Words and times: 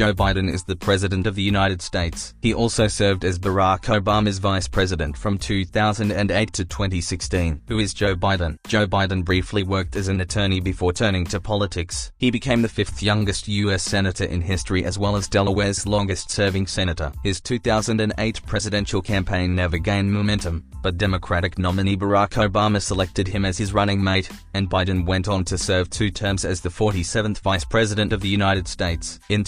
Joe 0.00 0.14
Biden 0.14 0.50
is 0.50 0.64
the 0.64 0.76
President 0.76 1.26
of 1.26 1.34
the 1.34 1.42
United 1.42 1.82
States. 1.82 2.32
He 2.40 2.54
also 2.54 2.86
served 2.86 3.22
as 3.22 3.38
Barack 3.38 3.82
Obama's 3.82 4.38
Vice 4.38 4.66
President 4.66 5.14
from 5.14 5.36
2008 5.36 6.52
to 6.54 6.64
2016. 6.64 7.60
Who 7.68 7.78
is 7.78 7.92
Joe 7.92 8.14
Biden? 8.14 8.56
Joe 8.66 8.86
Biden 8.86 9.22
briefly 9.22 9.62
worked 9.62 9.96
as 9.96 10.08
an 10.08 10.22
attorney 10.22 10.58
before 10.58 10.94
turning 10.94 11.26
to 11.26 11.38
politics. 11.38 12.12
He 12.16 12.30
became 12.30 12.62
the 12.62 12.68
fifth 12.70 13.02
youngest 13.02 13.46
U.S. 13.46 13.82
Senator 13.82 14.24
in 14.24 14.40
history 14.40 14.86
as 14.86 14.98
well 14.98 15.16
as 15.16 15.28
Delaware's 15.28 15.86
longest-serving 15.86 16.66
senator. 16.66 17.12
His 17.22 17.38
2008 17.42 18.46
presidential 18.46 19.02
campaign 19.02 19.54
never 19.54 19.76
gained 19.76 20.10
momentum, 20.10 20.64
but 20.82 20.96
Democratic 20.96 21.58
nominee 21.58 21.98
Barack 21.98 22.48
Obama 22.48 22.80
selected 22.80 23.28
him 23.28 23.44
as 23.44 23.58
his 23.58 23.74
running 23.74 24.02
mate, 24.02 24.30
and 24.54 24.70
Biden 24.70 25.04
went 25.04 25.28
on 25.28 25.44
to 25.44 25.58
serve 25.58 25.90
two 25.90 26.10
terms 26.10 26.46
as 26.46 26.62
the 26.62 26.70
47th 26.70 27.40
Vice 27.40 27.66
President 27.66 28.14
of 28.14 28.22
the 28.22 28.28
United 28.28 28.66
States. 28.66 29.20
In 29.28 29.44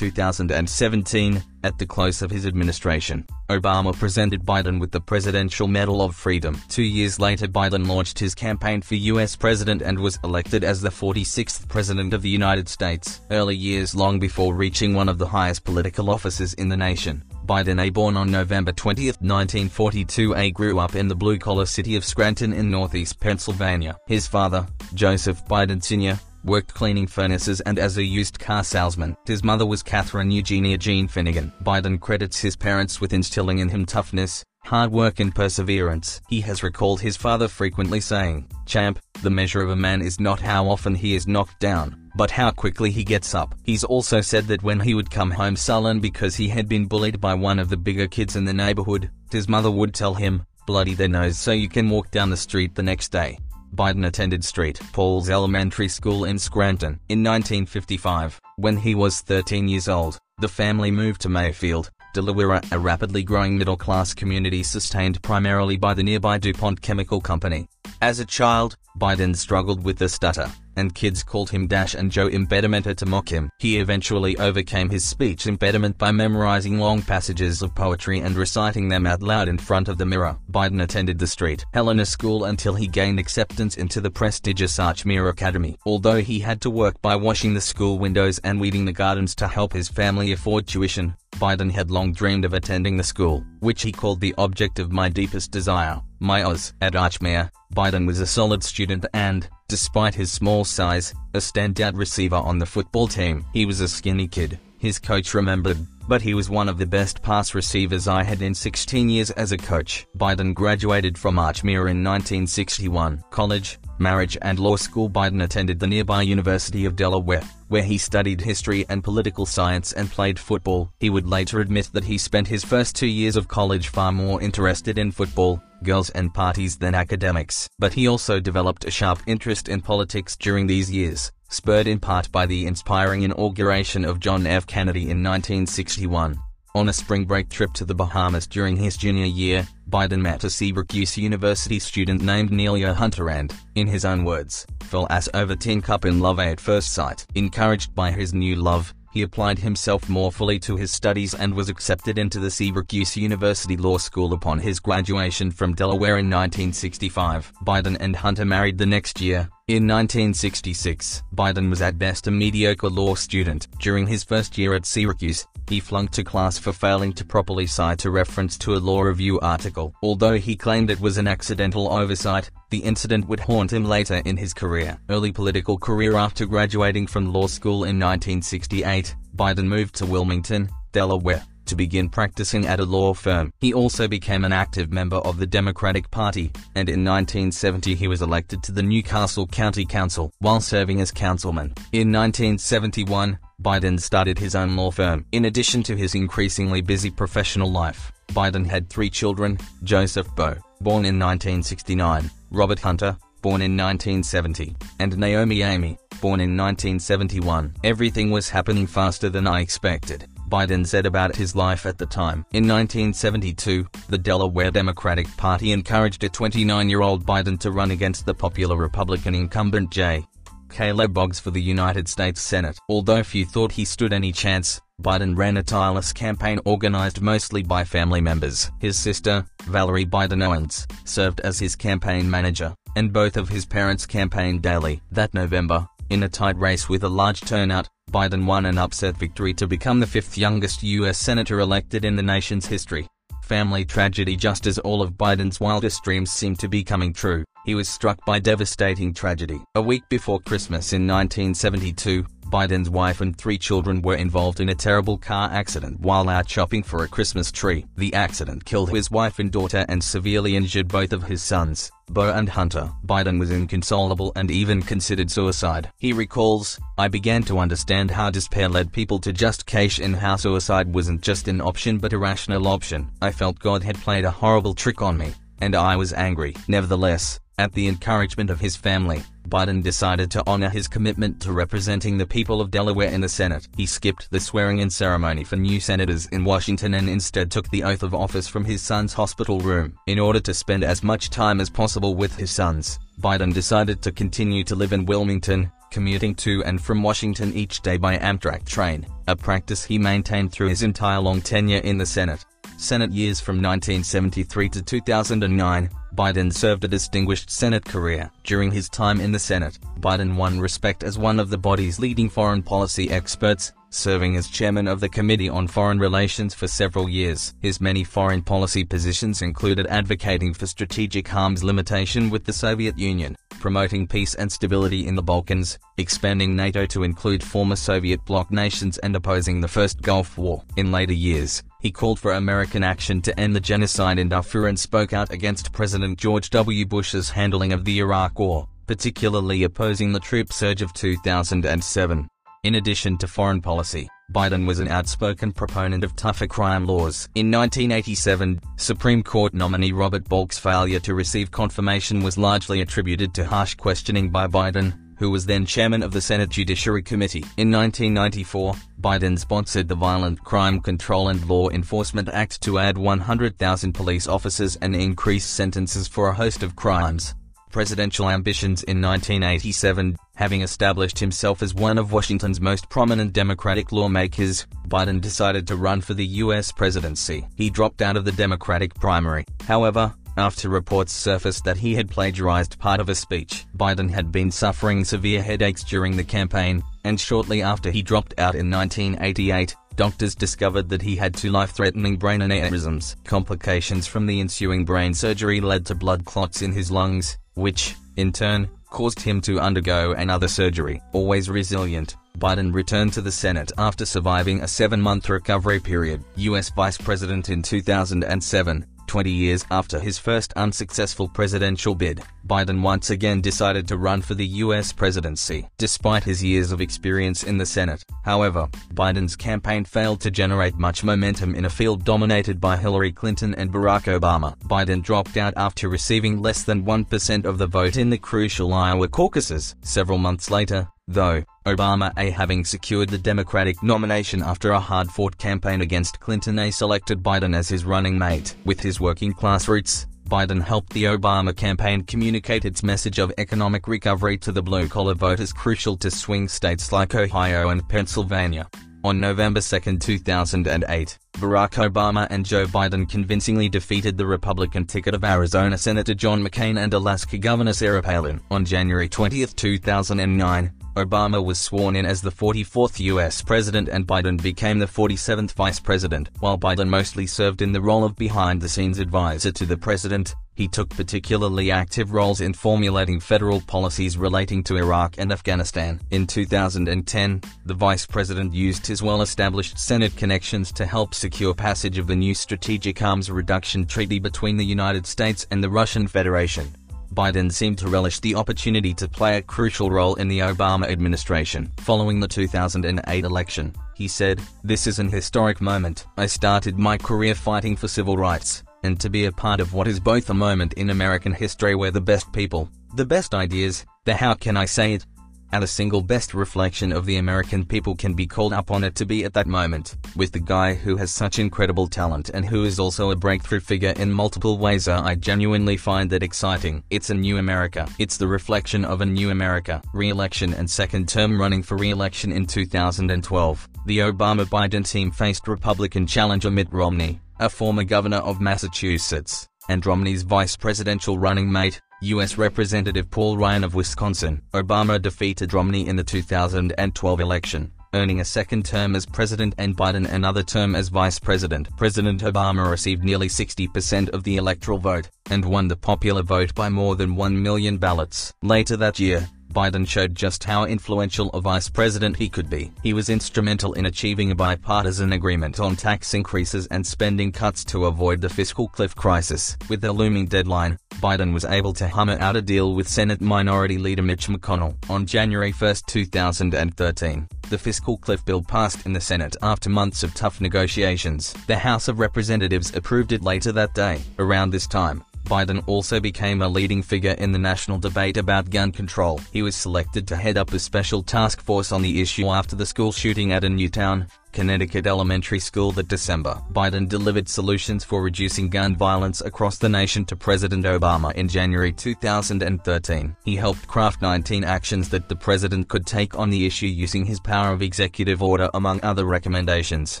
2017, 0.48 1.42
at 1.62 1.78
the 1.78 1.84
close 1.84 2.22
of 2.22 2.30
his 2.30 2.46
administration, 2.46 3.26
Obama 3.50 3.94
presented 3.94 4.44
Biden 4.44 4.80
with 4.80 4.90
the 4.90 5.00
Presidential 5.00 5.68
Medal 5.68 6.00
of 6.00 6.16
Freedom. 6.16 6.58
Two 6.68 6.82
years 6.82 7.20
later 7.20 7.46
Biden 7.46 7.86
launched 7.86 8.18
his 8.18 8.34
campaign 8.34 8.80
for 8.80 8.94
U.S. 8.94 9.36
President 9.36 9.82
and 9.82 9.98
was 9.98 10.18
elected 10.24 10.64
as 10.64 10.80
the 10.80 10.88
46th 10.88 11.68
President 11.68 12.14
of 12.14 12.22
the 12.22 12.30
United 12.30 12.68
States, 12.68 13.20
early 13.30 13.54
years 13.54 13.94
long 13.94 14.18
before 14.18 14.54
reaching 14.54 14.94
one 14.94 15.08
of 15.08 15.18
the 15.18 15.26
highest 15.26 15.64
political 15.64 16.08
offices 16.08 16.54
in 16.54 16.68
the 16.68 16.76
nation. 16.76 17.22
Biden 17.46 17.84
A 17.84 17.90
born 17.90 18.16
on 18.16 18.30
November 18.30 18.72
20, 18.72 19.06
1942 19.06 20.34
A 20.36 20.50
grew 20.52 20.78
up 20.78 20.94
in 20.94 21.08
the 21.08 21.16
blue-collar 21.16 21.66
city 21.66 21.96
of 21.96 22.04
Scranton 22.04 22.52
in 22.52 22.70
northeast 22.70 23.20
Pennsylvania. 23.20 23.98
His 24.06 24.26
father, 24.26 24.66
Joseph 24.94 25.44
Biden 25.46 25.82
Sr., 25.82 26.18
worked 26.44 26.74
cleaning 26.74 27.06
furnaces 27.06 27.60
and 27.62 27.78
as 27.78 27.96
a 27.96 28.04
used 28.04 28.38
car 28.38 28.64
salesman. 28.64 29.16
His 29.26 29.44
mother 29.44 29.66
was 29.66 29.82
Catherine 29.82 30.30
Eugenia 30.30 30.78
Jean 30.78 31.08
Finnegan. 31.08 31.52
Biden 31.62 32.00
credits 32.00 32.40
his 32.40 32.56
parents 32.56 33.00
with 33.00 33.12
instilling 33.12 33.58
in 33.58 33.68
him 33.68 33.86
toughness, 33.86 34.44
hard 34.64 34.92
work 34.92 35.20
and 35.20 35.34
perseverance. 35.34 36.20
He 36.28 36.40
has 36.42 36.62
recalled 36.62 37.00
his 37.00 37.16
father 37.16 37.48
frequently 37.48 38.00
saying, 38.00 38.48
Champ, 38.66 38.98
the 39.22 39.30
measure 39.30 39.62
of 39.62 39.70
a 39.70 39.76
man 39.76 40.02
is 40.02 40.20
not 40.20 40.40
how 40.40 40.68
often 40.68 40.94
he 40.94 41.14
is 41.14 41.26
knocked 41.26 41.58
down, 41.60 42.10
but 42.14 42.30
how 42.30 42.50
quickly 42.50 42.90
he 42.90 43.04
gets 43.04 43.34
up. 43.34 43.54
He's 43.64 43.84
also 43.84 44.20
said 44.20 44.46
that 44.46 44.62
when 44.62 44.80
he 44.80 44.94
would 44.94 45.10
come 45.10 45.30
home 45.30 45.56
sullen 45.56 46.00
because 46.00 46.36
he 46.36 46.48
had 46.48 46.68
been 46.68 46.86
bullied 46.86 47.20
by 47.20 47.34
one 47.34 47.58
of 47.58 47.68
the 47.68 47.76
bigger 47.76 48.06
kids 48.06 48.36
in 48.36 48.44
the 48.44 48.52
neighborhood, 48.54 49.10
his 49.30 49.48
mother 49.48 49.70
would 49.70 49.94
tell 49.94 50.14
him, 50.14 50.44
bloody 50.66 50.94
their 50.94 51.08
nose 51.08 51.38
so 51.38 51.52
you 51.52 51.68
can 51.68 51.90
walk 51.90 52.10
down 52.10 52.30
the 52.30 52.36
street 52.36 52.74
the 52.74 52.82
next 52.82 53.10
day. 53.10 53.38
Biden 53.74 54.06
attended 54.06 54.44
St. 54.44 54.80
Paul's 54.92 55.30
Elementary 55.30 55.88
School 55.88 56.24
in 56.24 56.38
Scranton. 56.38 57.00
In 57.08 57.22
1955, 57.22 58.40
when 58.56 58.76
he 58.76 58.94
was 58.94 59.20
13 59.20 59.68
years 59.68 59.88
old, 59.88 60.18
the 60.40 60.48
family 60.48 60.90
moved 60.90 61.20
to 61.22 61.28
Mayfield, 61.28 61.90
Delaware, 62.12 62.60
a 62.72 62.78
rapidly 62.78 63.22
growing 63.22 63.56
middle-class 63.56 64.14
community 64.14 64.62
sustained 64.62 65.22
primarily 65.22 65.76
by 65.76 65.94
the 65.94 66.02
nearby 66.02 66.38
DuPont 66.38 66.82
Chemical 66.82 67.20
Company. 67.20 67.68
As 68.02 68.18
a 68.18 68.24
child, 68.24 68.76
Biden 68.98 69.36
struggled 69.36 69.84
with 69.84 69.98
the 69.98 70.08
stutter, 70.08 70.50
and 70.80 70.94
kids 70.94 71.22
called 71.22 71.50
him 71.50 71.68
Dash 71.68 71.94
and 71.94 72.10
Joe 72.10 72.28
Impedimenta 72.28 72.96
to 72.96 73.06
mock 73.06 73.28
him. 73.28 73.50
He 73.58 73.78
eventually 73.78 74.36
overcame 74.38 74.90
his 74.90 75.04
speech 75.04 75.46
impediment 75.46 75.96
by 75.96 76.10
memorizing 76.10 76.78
long 76.78 77.02
passages 77.02 77.62
of 77.62 77.74
poetry 77.74 78.18
and 78.18 78.34
reciting 78.34 78.88
them 78.88 79.06
out 79.06 79.22
loud 79.22 79.48
in 79.48 79.58
front 79.58 79.88
of 79.88 79.98
the 79.98 80.06
mirror. 80.06 80.36
Biden 80.50 80.82
attended 80.82 81.18
the 81.18 81.26
Street 81.26 81.64
Helena 81.72 82.04
School 82.04 82.46
until 82.46 82.74
he 82.74 82.88
gained 82.88 83.20
acceptance 83.20 83.76
into 83.76 84.00
the 84.00 84.10
prestigious 84.10 84.78
Archmere 84.78 85.28
Academy. 85.28 85.76
Although 85.86 86.20
he 86.20 86.40
had 86.40 86.60
to 86.62 86.70
work 86.70 87.00
by 87.02 87.14
washing 87.14 87.54
the 87.54 87.60
school 87.60 87.98
windows 87.98 88.38
and 88.40 88.58
weeding 88.58 88.86
the 88.86 88.92
gardens 88.92 89.34
to 89.36 89.46
help 89.46 89.72
his 89.72 89.88
family 89.88 90.32
afford 90.32 90.66
tuition, 90.66 91.14
Biden 91.32 91.70
had 91.70 91.90
long 91.90 92.12
dreamed 92.12 92.44
of 92.44 92.54
attending 92.54 92.96
the 92.96 93.04
school, 93.04 93.44
which 93.60 93.82
he 93.82 93.92
called 93.92 94.20
the 94.20 94.34
object 94.36 94.78
of 94.78 94.92
my 94.92 95.08
deepest 95.08 95.50
desire, 95.50 96.00
my 96.18 96.42
Oz. 96.42 96.74
At 96.80 96.94
Archmere, 96.94 97.50
Biden 97.74 98.06
was 98.06 98.20
a 98.20 98.26
solid 98.26 98.62
student 98.62 99.06
and, 99.14 99.48
despite 99.70 100.16
his 100.16 100.32
small 100.32 100.64
size, 100.64 101.14
a 101.32 101.38
standout 101.38 101.96
receiver 101.96 102.34
on 102.34 102.58
the 102.58 102.66
football 102.66 103.06
team. 103.06 103.44
He 103.52 103.64
was 103.66 103.80
a 103.80 103.86
skinny 103.86 104.26
kid, 104.26 104.58
his 104.80 104.98
coach 104.98 105.34
remembered, 105.34 105.76
but 106.08 106.22
he 106.22 106.32
was 106.32 106.48
one 106.48 106.66
of 106.66 106.78
the 106.78 106.86
best 106.86 107.22
pass 107.22 107.54
receivers 107.54 108.08
I 108.08 108.22
had 108.22 108.40
in 108.40 108.54
16 108.54 109.10
years 109.10 109.30
as 109.32 109.52
a 109.52 109.58
coach. 109.58 110.06
Biden 110.16 110.54
graduated 110.54 111.18
from 111.18 111.36
Archmere 111.36 111.90
in 111.90 112.02
1961. 112.02 113.22
College, 113.30 113.78
marriage 113.98 114.38
and 114.40 114.58
law 114.58 114.76
school 114.76 115.10
Biden 115.10 115.44
attended 115.44 115.78
the 115.78 115.86
nearby 115.86 116.22
University 116.22 116.86
of 116.86 116.96
Delaware, 116.96 117.42
where 117.68 117.82
he 117.82 117.98
studied 117.98 118.40
history 118.40 118.86
and 118.88 119.04
political 119.04 119.44
science 119.44 119.92
and 119.92 120.10
played 120.10 120.38
football. 120.38 120.90
He 120.98 121.10
would 121.10 121.26
later 121.26 121.60
admit 121.60 121.90
that 121.92 122.04
he 122.04 122.16
spent 122.16 122.48
his 122.48 122.64
first 122.64 122.96
two 122.96 123.06
years 123.06 123.36
of 123.36 123.48
college 123.48 123.88
far 123.88 124.12
more 124.12 124.40
interested 124.40 124.96
in 124.96 125.12
football, 125.12 125.62
girls 125.82 126.08
and 126.10 126.32
parties 126.32 126.78
than 126.78 126.94
academics. 126.94 127.68
But 127.78 127.92
he 127.92 128.08
also 128.08 128.40
developed 128.40 128.86
a 128.86 128.90
sharp 128.90 129.20
interest 129.26 129.68
in 129.68 129.82
politics 129.82 130.36
during 130.36 130.66
these 130.66 130.90
years, 130.90 131.32
spurred 131.50 131.86
in 131.86 131.98
part 131.98 132.32
by 132.32 132.46
the 132.46 132.66
inspiring 132.66 133.22
inauguration 133.22 134.04
of 134.04 134.20
John 134.20 134.46
F. 134.46 134.66
Kennedy 134.66 135.10
in 135.10 135.22
1961. 135.22 136.38
On 136.76 136.88
a 136.88 136.92
spring 136.92 137.24
break 137.24 137.48
trip 137.48 137.72
to 137.72 137.84
the 137.84 137.94
Bahamas 137.94 138.46
during 138.46 138.76
his 138.76 138.96
junior 138.96 139.24
year, 139.24 139.66
Biden 139.90 140.20
met 140.20 140.44
a 140.44 140.50
Syracuse 140.50 141.18
University 141.18 141.80
student 141.80 142.22
named 142.22 142.50
Neilia 142.50 142.94
Hunter 142.94 143.28
and, 143.28 143.52
in 143.74 143.88
his 143.88 144.04
own 144.04 144.24
words, 144.24 144.66
fell 144.82 145.08
as 145.10 145.28
over 145.34 145.56
tin 145.56 145.82
cup 145.82 146.04
in 146.04 146.20
love 146.20 146.38
at 146.38 146.60
first 146.60 146.92
sight. 146.92 147.26
Encouraged 147.34 147.92
by 147.94 148.12
his 148.12 148.32
new 148.32 148.54
love, 148.54 148.94
he 149.12 149.22
applied 149.22 149.58
himself 149.58 150.08
more 150.08 150.30
fully 150.30 150.58
to 150.60 150.76
his 150.76 150.90
studies 150.90 151.34
and 151.34 151.54
was 151.54 151.68
accepted 151.68 152.18
into 152.18 152.38
the 152.38 152.50
Syracuse 152.50 153.16
University 153.16 153.76
Law 153.76 153.98
School 153.98 154.32
upon 154.32 154.58
his 154.58 154.80
graduation 154.80 155.50
from 155.50 155.74
Delaware 155.74 156.18
in 156.18 156.30
1965. 156.30 157.52
Biden 157.64 157.96
and 158.00 158.16
Hunter 158.16 158.44
married 158.44 158.78
the 158.78 158.86
next 158.86 159.20
year, 159.20 159.48
in 159.70 159.86
1966, 159.86 161.22
Biden 161.32 161.70
was 161.70 161.80
at 161.80 161.96
best 161.96 162.26
a 162.26 162.30
mediocre 162.32 162.88
law 162.88 163.14
student. 163.14 163.68
During 163.78 164.04
his 164.04 164.24
first 164.24 164.58
year 164.58 164.74
at 164.74 164.84
Syracuse, 164.84 165.46
he 165.70 165.80
flunked 165.80 166.18
a 166.18 166.24
class 166.24 166.58
for 166.58 166.72
failing 166.72 167.12
to 167.12 167.24
properly 167.24 167.66
cite 167.66 168.04
a 168.04 168.10
reference 168.10 168.58
to 168.58 168.74
a 168.74 168.78
law 168.78 169.00
review 169.00 169.38
article. 169.40 169.94
Although 170.02 170.36
he 170.36 170.56
claimed 170.56 170.90
it 170.90 171.00
was 171.00 171.16
an 171.16 171.28
accidental 171.28 171.90
oversight, 171.90 172.50
the 172.70 172.78
incident 172.78 173.28
would 173.28 173.40
haunt 173.40 173.72
him 173.72 173.84
later 173.84 174.20
in 174.24 174.36
his 174.36 174.52
career. 174.52 174.98
Early 175.08 175.30
political 175.30 175.78
career 175.78 176.16
after 176.16 176.44
graduating 176.44 177.06
from 177.06 177.32
law 177.32 177.46
school 177.46 177.84
in 177.84 178.00
1968, 178.00 179.14
Biden 179.36 179.66
moved 179.66 179.94
to 179.94 180.06
Wilmington, 180.06 180.68
Delaware 180.92 181.44
to 181.66 181.76
begin 181.76 182.08
practicing 182.08 182.66
at 182.66 182.80
a 182.80 182.84
law 182.84 183.14
firm. 183.14 183.52
He 183.60 183.72
also 183.72 184.08
became 184.08 184.44
an 184.44 184.52
active 184.52 184.90
member 184.90 185.18
of 185.18 185.38
the 185.38 185.46
Democratic 185.46 186.10
Party, 186.10 186.50
and 186.74 186.88
in 186.88 187.04
1970 187.04 187.94
he 187.94 188.08
was 188.08 188.22
elected 188.22 188.60
to 188.64 188.72
the 188.72 188.82
New 188.82 189.04
Castle 189.04 189.46
County 189.46 189.84
Council 189.84 190.32
while 190.40 190.60
serving 190.60 191.00
as 191.00 191.12
councilman. 191.12 191.72
In 191.92 192.10
1971, 192.10 193.38
Biden 193.62 194.00
started 194.00 194.38
his 194.38 194.54
own 194.54 194.74
law 194.74 194.90
firm. 194.90 195.26
In 195.32 195.44
addition 195.44 195.82
to 195.84 195.96
his 195.96 196.14
increasingly 196.14 196.80
busy 196.80 197.10
professional 197.10 197.70
life, 197.70 198.12
Biden 198.28 198.66
had 198.66 198.88
three 198.88 199.10
children, 199.10 199.58
Joseph 199.84 200.34
Beau, 200.34 200.56
born 200.80 201.04
in 201.04 201.18
1969, 201.18 202.30
Robert 202.50 202.78
Hunter, 202.78 203.16
born 203.42 203.60
in 203.60 203.76
1970, 203.76 204.76
and 204.98 205.16
Naomi 205.18 205.62
Amy, 205.62 205.98
born 206.20 206.40
in 206.40 206.56
1971. 206.56 207.74
Everything 207.84 208.30
was 208.30 208.48
happening 208.48 208.86
faster 208.86 209.28
than 209.28 209.46
I 209.46 209.60
expected. 209.60 210.26
Biden 210.48 210.86
said 210.86 211.06
about 211.06 211.36
his 211.36 211.54
life 211.54 211.86
at 211.86 211.96
the 211.96 212.06
time. 212.06 212.44
In 212.52 212.66
1972, 212.66 213.86
the 214.08 214.18
Delaware 214.18 214.70
Democratic 214.70 215.28
Party 215.36 215.72
encouraged 215.72 216.24
a 216.24 216.28
29-year-old 216.28 217.24
Biden 217.24 217.58
to 217.60 217.70
run 217.70 217.92
against 217.92 218.26
the 218.26 218.34
popular 218.34 218.76
Republican 218.76 219.34
incumbent 219.34 219.90
J. 219.90 220.26
Caleb 220.70 221.12
Boggs 221.12 221.40
for 221.40 221.50
the 221.50 221.60
United 221.60 222.08
States 222.08 222.40
Senate. 222.40 222.78
Although 222.88 223.22
few 223.22 223.44
thought 223.44 223.72
he 223.72 223.84
stood 223.84 224.12
any 224.12 224.32
chance, 224.32 224.80
Biden 225.02 225.36
ran 225.36 225.56
a 225.56 225.62
tireless 225.62 226.12
campaign 226.12 226.58
organized 226.64 227.20
mostly 227.20 227.62
by 227.62 227.84
family 227.84 228.20
members. 228.20 228.70
His 228.80 228.98
sister, 228.98 229.44
Valerie 229.64 230.06
Biden 230.06 230.44
Owens, 230.44 230.86
served 231.04 231.40
as 231.40 231.58
his 231.58 231.76
campaign 231.76 232.30
manager, 232.30 232.74
and 232.96 233.12
both 233.12 233.36
of 233.36 233.48
his 233.48 233.66
parents 233.66 234.06
campaigned 234.06 234.62
daily. 234.62 235.00
That 235.10 235.34
November, 235.34 235.86
in 236.10 236.22
a 236.22 236.28
tight 236.28 236.58
race 236.58 236.88
with 236.88 237.04
a 237.04 237.08
large 237.08 237.40
turnout, 237.40 237.88
Biden 238.10 238.44
won 238.44 238.66
an 238.66 238.78
upset 238.78 239.16
victory 239.16 239.54
to 239.54 239.66
become 239.66 240.00
the 240.00 240.06
fifth 240.06 240.36
youngest 240.36 240.82
U.S. 240.82 241.18
senator 241.18 241.60
elected 241.60 242.04
in 242.04 242.16
the 242.16 242.22
nation's 242.22 242.66
history. 242.66 243.08
Family 243.50 243.84
tragedy 243.84 244.36
Just 244.36 244.68
as 244.68 244.78
all 244.78 245.02
of 245.02 245.14
Biden's 245.14 245.58
wildest 245.58 246.04
dreams 246.04 246.30
seemed 246.30 246.60
to 246.60 246.68
be 246.68 246.84
coming 246.84 247.12
true, 247.12 247.42
he 247.64 247.74
was 247.74 247.88
struck 247.88 248.24
by 248.24 248.38
devastating 248.38 249.12
tragedy. 249.12 249.60
A 249.74 249.82
week 249.82 250.04
before 250.08 250.38
Christmas 250.38 250.92
in 250.92 251.04
1972, 251.04 252.24
Biden's 252.50 252.90
wife 252.90 253.20
and 253.20 253.36
three 253.36 253.56
children 253.56 254.02
were 254.02 254.16
involved 254.16 254.60
in 254.60 254.68
a 254.68 254.74
terrible 254.74 255.16
car 255.16 255.48
accident 255.52 256.00
while 256.00 256.28
out 256.28 256.48
shopping 256.48 256.82
for 256.82 257.04
a 257.04 257.08
Christmas 257.08 257.52
tree. 257.52 257.86
The 257.96 258.12
accident 258.14 258.64
killed 258.64 258.90
his 258.90 259.10
wife 259.10 259.38
and 259.38 259.52
daughter 259.52 259.86
and 259.88 260.02
severely 260.02 260.56
injured 260.56 260.88
both 260.88 261.12
of 261.12 261.22
his 261.22 261.42
sons, 261.42 261.92
Beau 262.08 262.32
and 262.32 262.48
Hunter. 262.48 262.90
Biden 263.06 263.38
was 263.38 263.50
inconsolable 263.50 264.32
and 264.34 264.50
even 264.50 264.82
considered 264.82 265.30
suicide. 265.30 265.92
He 265.98 266.12
recalls, 266.12 266.78
I 266.98 267.06
began 267.08 267.44
to 267.44 267.60
understand 267.60 268.10
how 268.10 268.30
despair 268.30 268.68
led 268.68 268.92
people 268.92 269.20
to 269.20 269.32
just 269.32 269.66
cash 269.66 270.00
in 270.00 270.14
how 270.14 270.36
suicide 270.36 270.92
wasn't 270.92 271.22
just 271.22 271.46
an 271.46 271.60
option 271.60 271.98
but 271.98 272.12
a 272.12 272.18
rational 272.18 272.66
option. 272.66 273.10
I 273.22 273.30
felt 273.30 273.60
God 273.60 273.84
had 273.84 274.00
played 274.00 274.24
a 274.24 274.30
horrible 274.30 274.74
trick 274.74 275.00
on 275.00 275.16
me, 275.16 275.34
and 275.60 275.76
I 275.76 275.94
was 275.94 276.12
angry. 276.12 276.56
Nevertheless, 276.66 277.38
at 277.60 277.74
the 277.74 277.88
encouragement 277.88 278.48
of 278.48 278.58
his 278.58 278.74
family, 278.74 279.22
Biden 279.46 279.82
decided 279.82 280.30
to 280.30 280.42
honor 280.46 280.70
his 280.70 280.88
commitment 280.88 281.42
to 281.42 281.52
representing 281.52 282.16
the 282.16 282.26
people 282.26 282.62
of 282.62 282.70
Delaware 282.70 283.10
in 283.10 283.20
the 283.20 283.28
Senate. 283.28 283.68
He 283.76 283.84
skipped 283.84 284.30
the 284.30 284.40
swearing-in 284.40 284.88
ceremony 284.88 285.44
for 285.44 285.56
new 285.56 285.78
senators 285.78 286.24
in 286.28 286.42
Washington 286.42 286.94
and 286.94 287.06
instead 287.06 287.50
took 287.50 287.68
the 287.68 287.84
oath 287.84 288.02
of 288.02 288.14
office 288.14 288.48
from 288.48 288.64
his 288.64 288.80
son's 288.80 289.12
hospital 289.12 289.60
room. 289.60 289.92
In 290.06 290.18
order 290.18 290.40
to 290.40 290.54
spend 290.54 290.84
as 290.84 291.02
much 291.02 291.28
time 291.28 291.60
as 291.60 291.68
possible 291.68 292.14
with 292.14 292.34
his 292.34 292.50
sons, 292.50 292.98
Biden 293.20 293.52
decided 293.52 294.00
to 294.02 294.10
continue 294.10 294.64
to 294.64 294.74
live 294.74 294.94
in 294.94 295.04
Wilmington, 295.04 295.70
commuting 295.90 296.34
to 296.36 296.64
and 296.64 296.80
from 296.80 297.02
Washington 297.02 297.52
each 297.52 297.82
day 297.82 297.98
by 297.98 298.16
Amtrak 298.16 298.64
train, 298.64 299.06
a 299.28 299.36
practice 299.36 299.84
he 299.84 299.98
maintained 299.98 300.50
through 300.50 300.68
his 300.68 300.82
entire 300.82 301.20
long 301.20 301.42
tenure 301.42 301.80
in 301.80 301.98
the 301.98 302.06
Senate. 302.06 302.42
Senate 302.78 303.12
years 303.12 303.38
from 303.38 303.56
1973 303.56 304.70
to 304.70 304.82
2009, 304.82 305.90
Biden 306.20 306.52
served 306.52 306.84
a 306.84 306.88
distinguished 306.88 307.48
Senate 307.48 307.82
career. 307.82 308.30
During 308.44 308.70
his 308.70 308.90
time 308.90 309.22
in 309.22 309.32
the 309.32 309.38
Senate, 309.38 309.78
Biden 310.00 310.36
won 310.36 310.60
respect 310.60 311.02
as 311.02 311.16
one 311.16 311.40
of 311.40 311.48
the 311.48 311.56
body's 311.56 311.98
leading 311.98 312.28
foreign 312.28 312.62
policy 312.62 313.10
experts, 313.10 313.72
serving 313.88 314.36
as 314.36 314.46
chairman 314.46 314.86
of 314.86 315.00
the 315.00 315.08
Committee 315.08 315.48
on 315.48 315.66
Foreign 315.66 315.98
Relations 315.98 316.52
for 316.52 316.68
several 316.68 317.08
years. 317.08 317.54
His 317.62 317.80
many 317.80 318.04
foreign 318.04 318.42
policy 318.42 318.84
positions 318.84 319.40
included 319.40 319.86
advocating 319.86 320.52
for 320.52 320.66
strategic 320.66 321.34
arms 321.34 321.64
limitation 321.64 322.28
with 322.28 322.44
the 322.44 322.52
Soviet 322.52 322.98
Union, 322.98 323.34
promoting 323.58 324.06
peace 324.06 324.34
and 324.34 324.52
stability 324.52 325.06
in 325.06 325.14
the 325.14 325.22
Balkans, 325.22 325.78
expanding 325.96 326.54
NATO 326.54 326.84
to 326.84 327.02
include 327.02 327.42
former 327.42 327.76
Soviet 327.76 328.22
bloc 328.26 328.50
nations 328.50 328.98
and 328.98 329.16
opposing 329.16 329.62
the 329.62 329.68
First 329.68 330.02
Gulf 330.02 330.36
War. 330.36 330.62
In 330.76 330.92
later 330.92 331.14
years, 331.14 331.62
he 331.80 331.90
called 331.90 332.18
for 332.18 332.32
American 332.32 332.84
action 332.84 333.20
to 333.22 333.40
end 333.40 333.56
the 333.56 333.60
genocide 333.60 334.18
in 334.18 334.28
Darfur 334.28 334.68
and 334.68 334.78
spoke 334.78 335.12
out 335.12 335.32
against 335.32 335.72
President 335.72 336.18
George 336.18 336.50
W. 336.50 336.86
Bush's 336.86 337.30
handling 337.30 337.72
of 337.72 337.84
the 337.84 337.98
Iraq 337.98 338.38
War, 338.38 338.68
particularly 338.86 339.64
opposing 339.64 340.12
the 340.12 340.20
troop 340.20 340.52
surge 340.52 340.82
of 340.82 340.92
2007. 340.92 342.28
In 342.62 342.74
addition 342.74 343.16
to 343.16 343.26
foreign 343.26 343.62
policy, 343.62 344.08
Biden 344.32 344.66
was 344.66 344.78
an 344.78 344.88
outspoken 344.88 345.50
proponent 345.50 346.04
of 346.04 346.14
tougher 346.14 346.46
crime 346.46 346.86
laws. 346.86 347.28
In 347.34 347.50
1987, 347.50 348.60
Supreme 348.76 349.22
Court 349.22 349.54
nominee 349.54 349.92
Robert 349.92 350.28
Bork's 350.28 350.58
failure 350.58 351.00
to 351.00 351.14
receive 351.14 351.50
confirmation 351.50 352.22
was 352.22 352.36
largely 352.36 352.82
attributed 352.82 353.32
to 353.34 353.44
harsh 353.44 353.74
questioning 353.74 354.28
by 354.28 354.46
Biden, 354.46 355.09
who 355.20 355.30
was 355.30 355.44
then 355.44 355.66
chairman 355.66 356.02
of 356.02 356.12
the 356.12 356.20
Senate 356.20 356.48
Judiciary 356.48 357.02
Committee. 357.02 357.44
In 357.58 357.70
1994, 357.70 358.74
Biden 359.02 359.38
sponsored 359.38 359.86
the 359.86 359.94
Violent 359.94 360.42
Crime 360.42 360.80
Control 360.80 361.28
and 361.28 361.46
Law 361.46 361.68
Enforcement 361.68 362.30
Act 362.30 362.62
to 362.62 362.78
add 362.78 362.96
100,000 362.96 363.92
police 363.92 364.26
officers 364.26 364.76
and 364.76 364.96
increase 364.96 365.44
sentences 365.44 366.08
for 366.08 366.30
a 366.30 366.34
host 366.34 366.62
of 366.62 366.74
crimes. 366.74 367.34
Presidential 367.70 368.30
ambitions 368.30 368.82
in 368.84 369.02
1987, 369.02 370.16
having 370.36 370.62
established 370.62 371.18
himself 371.18 371.62
as 371.62 371.74
one 371.74 371.98
of 371.98 372.12
Washington's 372.12 372.60
most 372.60 372.88
prominent 372.88 373.34
Democratic 373.34 373.92
lawmakers, 373.92 374.66
Biden 374.88 375.20
decided 375.20 375.66
to 375.66 375.76
run 375.76 376.00
for 376.00 376.14
the 376.14 376.26
U.S. 376.26 376.72
presidency. 376.72 377.46
He 377.56 377.68
dropped 377.68 378.00
out 378.00 378.16
of 378.16 378.24
the 378.24 378.32
Democratic 378.32 378.94
primary. 378.94 379.44
However, 379.68 380.14
after 380.40 380.68
reports 380.68 381.12
surfaced 381.12 381.62
that 381.64 381.76
he 381.76 381.94
had 381.94 382.10
plagiarized 382.10 382.78
part 382.78 382.98
of 382.98 383.08
a 383.08 383.14
speech. 383.14 383.66
Biden 383.76 384.10
had 384.10 384.32
been 384.32 384.50
suffering 384.50 385.04
severe 385.04 385.42
headaches 385.42 385.84
during 385.84 386.16
the 386.16 386.24
campaign, 386.24 386.82
and 387.04 387.20
shortly 387.20 387.62
after 387.62 387.90
he 387.90 388.02
dropped 388.02 388.34
out 388.38 388.54
in 388.54 388.70
1988, 388.70 389.76
doctors 389.94 390.34
discovered 390.34 390.88
that 390.88 391.02
he 391.02 391.14
had 391.14 391.34
two 391.34 391.50
life-threatening 391.50 392.16
brain 392.16 392.40
aneurysms. 392.40 393.22
Complications 393.24 394.06
from 394.06 394.26
the 394.26 394.40
ensuing 394.40 394.84
brain 394.84 395.14
surgery 395.14 395.60
led 395.60 395.86
to 395.86 395.94
blood 395.94 396.24
clots 396.24 396.62
in 396.62 396.72
his 396.72 396.90
lungs, 396.90 397.38
which, 397.54 397.94
in 398.16 398.32
turn, 398.32 398.68
caused 398.88 399.20
him 399.20 399.40
to 399.40 399.60
undergo 399.60 400.12
another 400.12 400.48
surgery. 400.48 401.00
Always 401.12 401.48
resilient, 401.48 402.16
Biden 402.38 402.74
returned 402.74 403.12
to 403.12 403.20
the 403.20 403.30
Senate 403.30 403.70
after 403.78 404.04
surviving 404.06 404.62
a 404.62 404.68
seven-month 404.68 405.28
recovery 405.28 405.80
period. 405.80 406.24
U.S. 406.36 406.70
Vice 406.70 406.98
President 406.98 407.50
in 407.50 407.62
2007, 407.62 408.86
20 409.10 409.28
years 409.28 409.66
after 409.72 409.98
his 409.98 410.18
first 410.18 410.52
unsuccessful 410.54 411.26
presidential 411.26 411.96
bid, 411.96 412.22
Biden 412.46 412.80
once 412.80 413.10
again 413.10 413.40
decided 413.40 413.88
to 413.88 413.96
run 413.96 414.22
for 414.22 414.34
the 414.34 414.46
U.S. 414.62 414.92
presidency. 414.92 415.68
Despite 415.78 416.22
his 416.22 416.44
years 416.44 416.70
of 416.70 416.80
experience 416.80 417.42
in 417.42 417.58
the 417.58 417.66
Senate, 417.66 418.04
however, 418.24 418.68
Biden's 418.94 419.34
campaign 419.34 419.84
failed 419.84 420.20
to 420.20 420.30
generate 420.30 420.76
much 420.78 421.02
momentum 421.02 421.56
in 421.56 421.64
a 421.64 421.70
field 421.70 422.04
dominated 422.04 422.60
by 422.60 422.76
Hillary 422.76 423.10
Clinton 423.10 423.52
and 423.56 423.72
Barack 423.72 424.04
Obama. 424.16 424.56
Biden 424.68 425.02
dropped 425.02 425.36
out 425.36 425.54
after 425.56 425.88
receiving 425.88 426.40
less 426.40 426.62
than 426.62 426.84
1% 426.84 427.44
of 427.46 427.58
the 427.58 427.66
vote 427.66 427.96
in 427.96 428.10
the 428.10 428.18
crucial 428.18 428.72
Iowa 428.72 429.08
caucuses. 429.08 429.74
Several 429.82 430.18
months 430.18 430.52
later, 430.52 430.86
though, 431.08 431.42
Obama 431.74 432.12
A 432.16 432.30
having 432.30 432.64
secured 432.64 433.08
the 433.08 433.18
Democratic 433.18 433.82
nomination 433.82 434.42
after 434.42 434.70
a 434.70 434.80
hard-fought 434.80 435.36
campaign 435.38 435.80
against 435.80 436.20
Clinton 436.20 436.58
A 436.58 436.70
selected 436.70 437.22
Biden 437.22 437.56
as 437.56 437.68
his 437.68 437.84
running 437.84 438.18
mate. 438.18 438.54
With 438.64 438.80
his 438.80 439.00
working-class 439.00 439.68
roots, 439.68 440.06
Biden 440.28 440.62
helped 440.62 440.92
the 440.92 441.04
Obama 441.04 441.56
campaign 441.56 442.02
communicate 442.02 442.64
its 442.64 442.82
message 442.82 443.18
of 443.18 443.32
economic 443.38 443.88
recovery 443.88 444.38
to 444.38 444.52
the 444.52 444.62
blue-collar 444.62 445.14
voters 445.14 445.52
crucial 445.52 445.96
to 445.96 446.10
swing 446.10 446.46
states 446.48 446.92
like 446.92 447.14
Ohio 447.14 447.70
and 447.70 447.88
Pennsylvania. 447.88 448.68
On 449.02 449.18
November 449.18 449.60
2, 449.62 449.96
2008, 449.96 451.18
Barack 451.32 451.90
Obama 451.90 452.26
and 452.28 452.44
Joe 452.44 452.66
Biden 452.66 453.08
convincingly 453.08 453.66
defeated 453.70 454.18
the 454.18 454.26
Republican 454.26 454.84
ticket 454.84 455.14
of 455.14 455.24
Arizona 455.24 455.78
Senator 455.78 456.12
John 456.12 456.44
McCain 456.44 456.78
and 456.78 456.92
Alaska 456.92 457.38
Governor 457.38 457.72
Sarah 457.72 458.02
Palin. 458.02 458.42
On 458.50 458.62
January 458.62 459.08
20, 459.08 459.46
2009, 459.46 460.70
Obama 460.96 461.44
was 461.44 461.60
sworn 461.60 461.94
in 461.94 462.04
as 462.04 462.20
the 462.20 462.30
44th 462.32 462.98
U.S. 463.00 463.42
president 463.42 463.88
and 463.88 464.06
Biden 464.06 464.42
became 464.42 464.78
the 464.78 464.86
47th 464.86 465.52
vice 465.52 465.78
president. 465.78 466.30
While 466.40 466.58
Biden 466.58 466.88
mostly 466.88 467.26
served 467.26 467.62
in 467.62 467.72
the 467.72 467.80
role 467.80 468.04
of 468.04 468.16
behind-the-scenes 468.16 468.98
advisor 468.98 469.52
to 469.52 469.66
the 469.66 469.76
president, 469.76 470.34
he 470.54 470.66
took 470.66 470.90
particularly 470.90 471.70
active 471.70 472.12
roles 472.12 472.40
in 472.40 472.52
formulating 472.52 473.20
federal 473.20 473.60
policies 473.62 474.18
relating 474.18 474.64
to 474.64 474.76
Iraq 474.76 475.14
and 475.16 475.32
Afghanistan. 475.32 476.00
In 476.10 476.26
2010, 476.26 477.40
the 477.66 477.74
vice 477.74 478.04
president 478.04 478.52
used 478.52 478.86
his 478.86 479.02
well-established 479.02 479.78
Senate 479.78 480.16
connections 480.16 480.72
to 480.72 480.84
help 480.84 481.14
secure 481.14 481.54
passage 481.54 481.98
of 481.98 482.08
the 482.08 482.16
new 482.16 482.34
Strategic 482.34 483.00
Arms 483.00 483.30
Reduction 483.30 483.86
Treaty 483.86 484.18
between 484.18 484.56
the 484.56 484.66
United 484.66 485.06
States 485.06 485.46
and 485.50 485.62
the 485.62 485.70
Russian 485.70 486.08
Federation. 486.08 486.74
Biden 487.14 487.52
seemed 487.52 487.78
to 487.78 487.88
relish 487.88 488.20
the 488.20 488.36
opportunity 488.36 488.94
to 488.94 489.08
play 489.08 489.36
a 489.36 489.42
crucial 489.42 489.90
role 489.90 490.14
in 490.14 490.28
the 490.28 490.40
Obama 490.40 490.88
administration. 490.88 491.70
Following 491.78 492.20
the 492.20 492.28
2008 492.28 493.24
election, 493.24 493.74
he 493.94 494.06
said, 494.06 494.40
This 494.62 494.86
is 494.86 494.98
an 494.98 495.10
historic 495.10 495.60
moment. 495.60 496.06
I 496.16 496.26
started 496.26 496.78
my 496.78 496.96
career 496.96 497.34
fighting 497.34 497.76
for 497.76 497.88
civil 497.88 498.16
rights, 498.16 498.62
and 498.84 498.98
to 499.00 499.10
be 499.10 499.24
a 499.24 499.32
part 499.32 499.60
of 499.60 499.74
what 499.74 499.88
is 499.88 499.98
both 499.98 500.30
a 500.30 500.34
moment 500.34 500.74
in 500.74 500.90
American 500.90 501.32
history 501.32 501.74
where 501.74 501.90
the 501.90 502.00
best 502.00 502.32
people, 502.32 502.70
the 502.94 503.04
best 503.04 503.34
ideas, 503.34 503.84
the 504.04 504.14
how 504.14 504.34
can 504.34 504.56
I 504.56 504.64
say 504.64 504.94
it, 504.94 505.04
and 505.52 505.64
a 505.64 505.66
single 505.66 506.00
best 506.00 506.34
reflection 506.34 506.92
of 506.92 507.06
the 507.06 507.16
American 507.16 507.64
people 507.64 507.94
can 507.94 508.14
be 508.14 508.26
called 508.26 508.52
upon 508.52 508.84
it 508.84 508.94
to 508.96 509.06
be 509.06 509.24
at 509.24 509.34
that 509.34 509.46
moment, 509.46 509.96
with 510.16 510.32
the 510.32 510.40
guy 510.40 510.74
who 510.74 510.96
has 510.96 511.12
such 511.12 511.38
incredible 511.38 511.86
talent 511.86 512.30
and 512.30 512.44
who 512.44 512.64
is 512.64 512.78
also 512.78 513.10
a 513.10 513.16
breakthrough 513.16 513.60
figure 513.60 513.94
in 513.96 514.12
multiple 514.12 514.58
ways 514.58 514.88
uh, 514.88 515.00
I 515.02 515.14
genuinely 515.14 515.76
find 515.76 516.10
that 516.10 516.22
exciting. 516.22 516.82
It's 516.90 517.10
a 517.10 517.14
new 517.14 517.38
America. 517.38 517.88
It's 517.98 518.16
the 518.16 518.28
reflection 518.28 518.84
of 518.84 519.00
a 519.00 519.06
new 519.06 519.30
America. 519.30 519.82
Re-election 519.92 520.54
and 520.54 520.70
second 520.70 521.08
term 521.08 521.40
running 521.40 521.62
for 521.62 521.76
re-election 521.76 522.32
in 522.32 522.46
2012. 522.46 523.68
The 523.86 523.98
Obama-Biden 523.98 524.88
team 524.88 525.10
faced 525.10 525.48
Republican 525.48 526.06
challenger 526.06 526.50
Mitt 526.50 526.72
Romney, 526.72 527.20
a 527.38 527.48
former 527.48 527.84
governor 527.84 528.18
of 528.18 528.40
Massachusetts, 528.40 529.48
and 529.68 529.84
Romney's 529.84 530.22
vice 530.22 530.56
presidential 530.56 531.18
running 531.18 531.50
mate, 531.50 531.80
U.S. 532.02 532.38
Representative 532.38 533.10
Paul 533.10 533.36
Ryan 533.36 533.62
of 533.62 533.74
Wisconsin. 533.74 534.40
Obama 534.54 535.00
defeated 535.00 535.52
Romney 535.52 535.86
in 535.86 535.96
the 535.96 536.04
2012 536.04 537.20
election, 537.20 537.70
earning 537.92 538.20
a 538.20 538.24
second 538.24 538.64
term 538.64 538.96
as 538.96 539.04
president 539.04 539.54
and 539.58 539.76
Biden 539.76 540.10
another 540.10 540.42
term 540.42 540.74
as 540.74 540.88
vice 540.88 541.18
president. 541.18 541.68
President 541.76 542.22
Obama 542.22 542.70
received 542.70 543.04
nearly 543.04 543.28
60% 543.28 544.08
of 544.10 544.24
the 544.24 544.38
electoral 544.38 544.78
vote 544.78 545.10
and 545.30 545.44
won 545.44 545.68
the 545.68 545.76
popular 545.76 546.22
vote 546.22 546.54
by 546.54 546.70
more 546.70 546.96
than 546.96 547.16
1 547.16 547.42
million 547.42 547.76
ballots. 547.76 548.32
Later 548.42 548.78
that 548.78 548.98
year, 548.98 549.28
Biden 549.50 549.86
showed 549.86 550.14
just 550.14 550.44
how 550.44 550.64
influential 550.64 551.28
a 551.30 551.40
vice 551.40 551.68
president 551.68 552.16
he 552.16 552.28
could 552.28 552.48
be. 552.48 552.72
He 552.82 552.92
was 552.92 553.10
instrumental 553.10 553.72
in 553.74 553.86
achieving 553.86 554.30
a 554.30 554.34
bipartisan 554.34 555.12
agreement 555.12 555.60
on 555.60 555.76
tax 555.76 556.14
increases 556.14 556.66
and 556.68 556.86
spending 556.86 557.32
cuts 557.32 557.64
to 557.66 557.86
avoid 557.86 558.20
the 558.20 558.28
fiscal 558.28 558.68
cliff 558.68 558.94
crisis. 558.94 559.56
With 559.68 559.80
the 559.80 559.92
looming 559.92 560.26
deadline, 560.26 560.78
Biden 561.00 561.32
was 561.32 561.44
able 561.44 561.72
to 561.74 561.88
hammer 561.88 562.18
out 562.20 562.36
a 562.36 562.42
deal 562.42 562.74
with 562.74 562.88
Senate 562.88 563.20
Minority 563.20 563.78
Leader 563.78 564.02
Mitch 564.02 564.28
McConnell. 564.28 564.76
On 564.90 565.06
January 565.06 565.52
1, 565.52 565.76
2013, 565.86 567.28
the 567.48 567.58
fiscal 567.58 567.96
cliff 567.98 568.24
bill 568.24 568.42
passed 568.42 568.86
in 568.86 568.92
the 568.92 569.00
Senate 569.00 569.36
after 569.42 569.70
months 569.70 570.02
of 570.02 570.14
tough 570.14 570.40
negotiations. 570.40 571.32
The 571.46 571.58
House 571.58 571.88
of 571.88 571.98
Representatives 571.98 572.74
approved 572.76 573.12
it 573.12 573.22
later 573.22 573.50
that 573.52 573.74
day. 573.74 574.00
Around 574.18 574.50
this 574.50 574.66
time, 574.66 575.02
Biden 575.24 575.62
also 575.66 576.00
became 576.00 576.42
a 576.42 576.48
leading 576.48 576.82
figure 576.82 577.12
in 577.18 577.32
the 577.32 577.38
national 577.38 577.78
debate 577.78 578.16
about 578.16 578.50
gun 578.50 578.72
control. 578.72 579.20
He 579.32 579.42
was 579.42 579.54
selected 579.54 580.08
to 580.08 580.16
head 580.16 580.36
up 580.36 580.52
a 580.52 580.58
special 580.58 581.02
task 581.02 581.40
force 581.40 581.72
on 581.72 581.82
the 581.82 582.00
issue 582.00 582.28
after 582.28 582.56
the 582.56 582.66
school 582.66 582.92
shooting 582.92 583.32
at 583.32 583.44
a 583.44 583.48
Newtown, 583.48 584.06
Connecticut 584.32 584.86
elementary 584.86 585.40
school 585.40 585.72
that 585.72 585.88
December. 585.88 586.40
Biden 586.52 586.88
delivered 586.88 587.28
solutions 587.28 587.84
for 587.84 588.02
reducing 588.02 588.48
gun 588.48 588.76
violence 588.76 589.20
across 589.20 589.58
the 589.58 589.68
nation 589.68 590.04
to 590.06 590.16
President 590.16 590.64
Obama 590.64 591.12
in 591.14 591.28
January 591.28 591.72
2013. 591.72 593.16
He 593.24 593.36
helped 593.36 593.66
craft 593.66 594.02
19 594.02 594.44
actions 594.44 594.88
that 594.90 595.08
the 595.08 595.16
president 595.16 595.68
could 595.68 595.86
take 595.86 596.16
on 596.16 596.30
the 596.30 596.46
issue 596.46 596.66
using 596.66 597.04
his 597.04 597.20
power 597.20 597.52
of 597.52 597.62
executive 597.62 598.22
order 598.22 598.48
among 598.54 598.80
other 598.82 599.04
recommendations. 599.04 600.00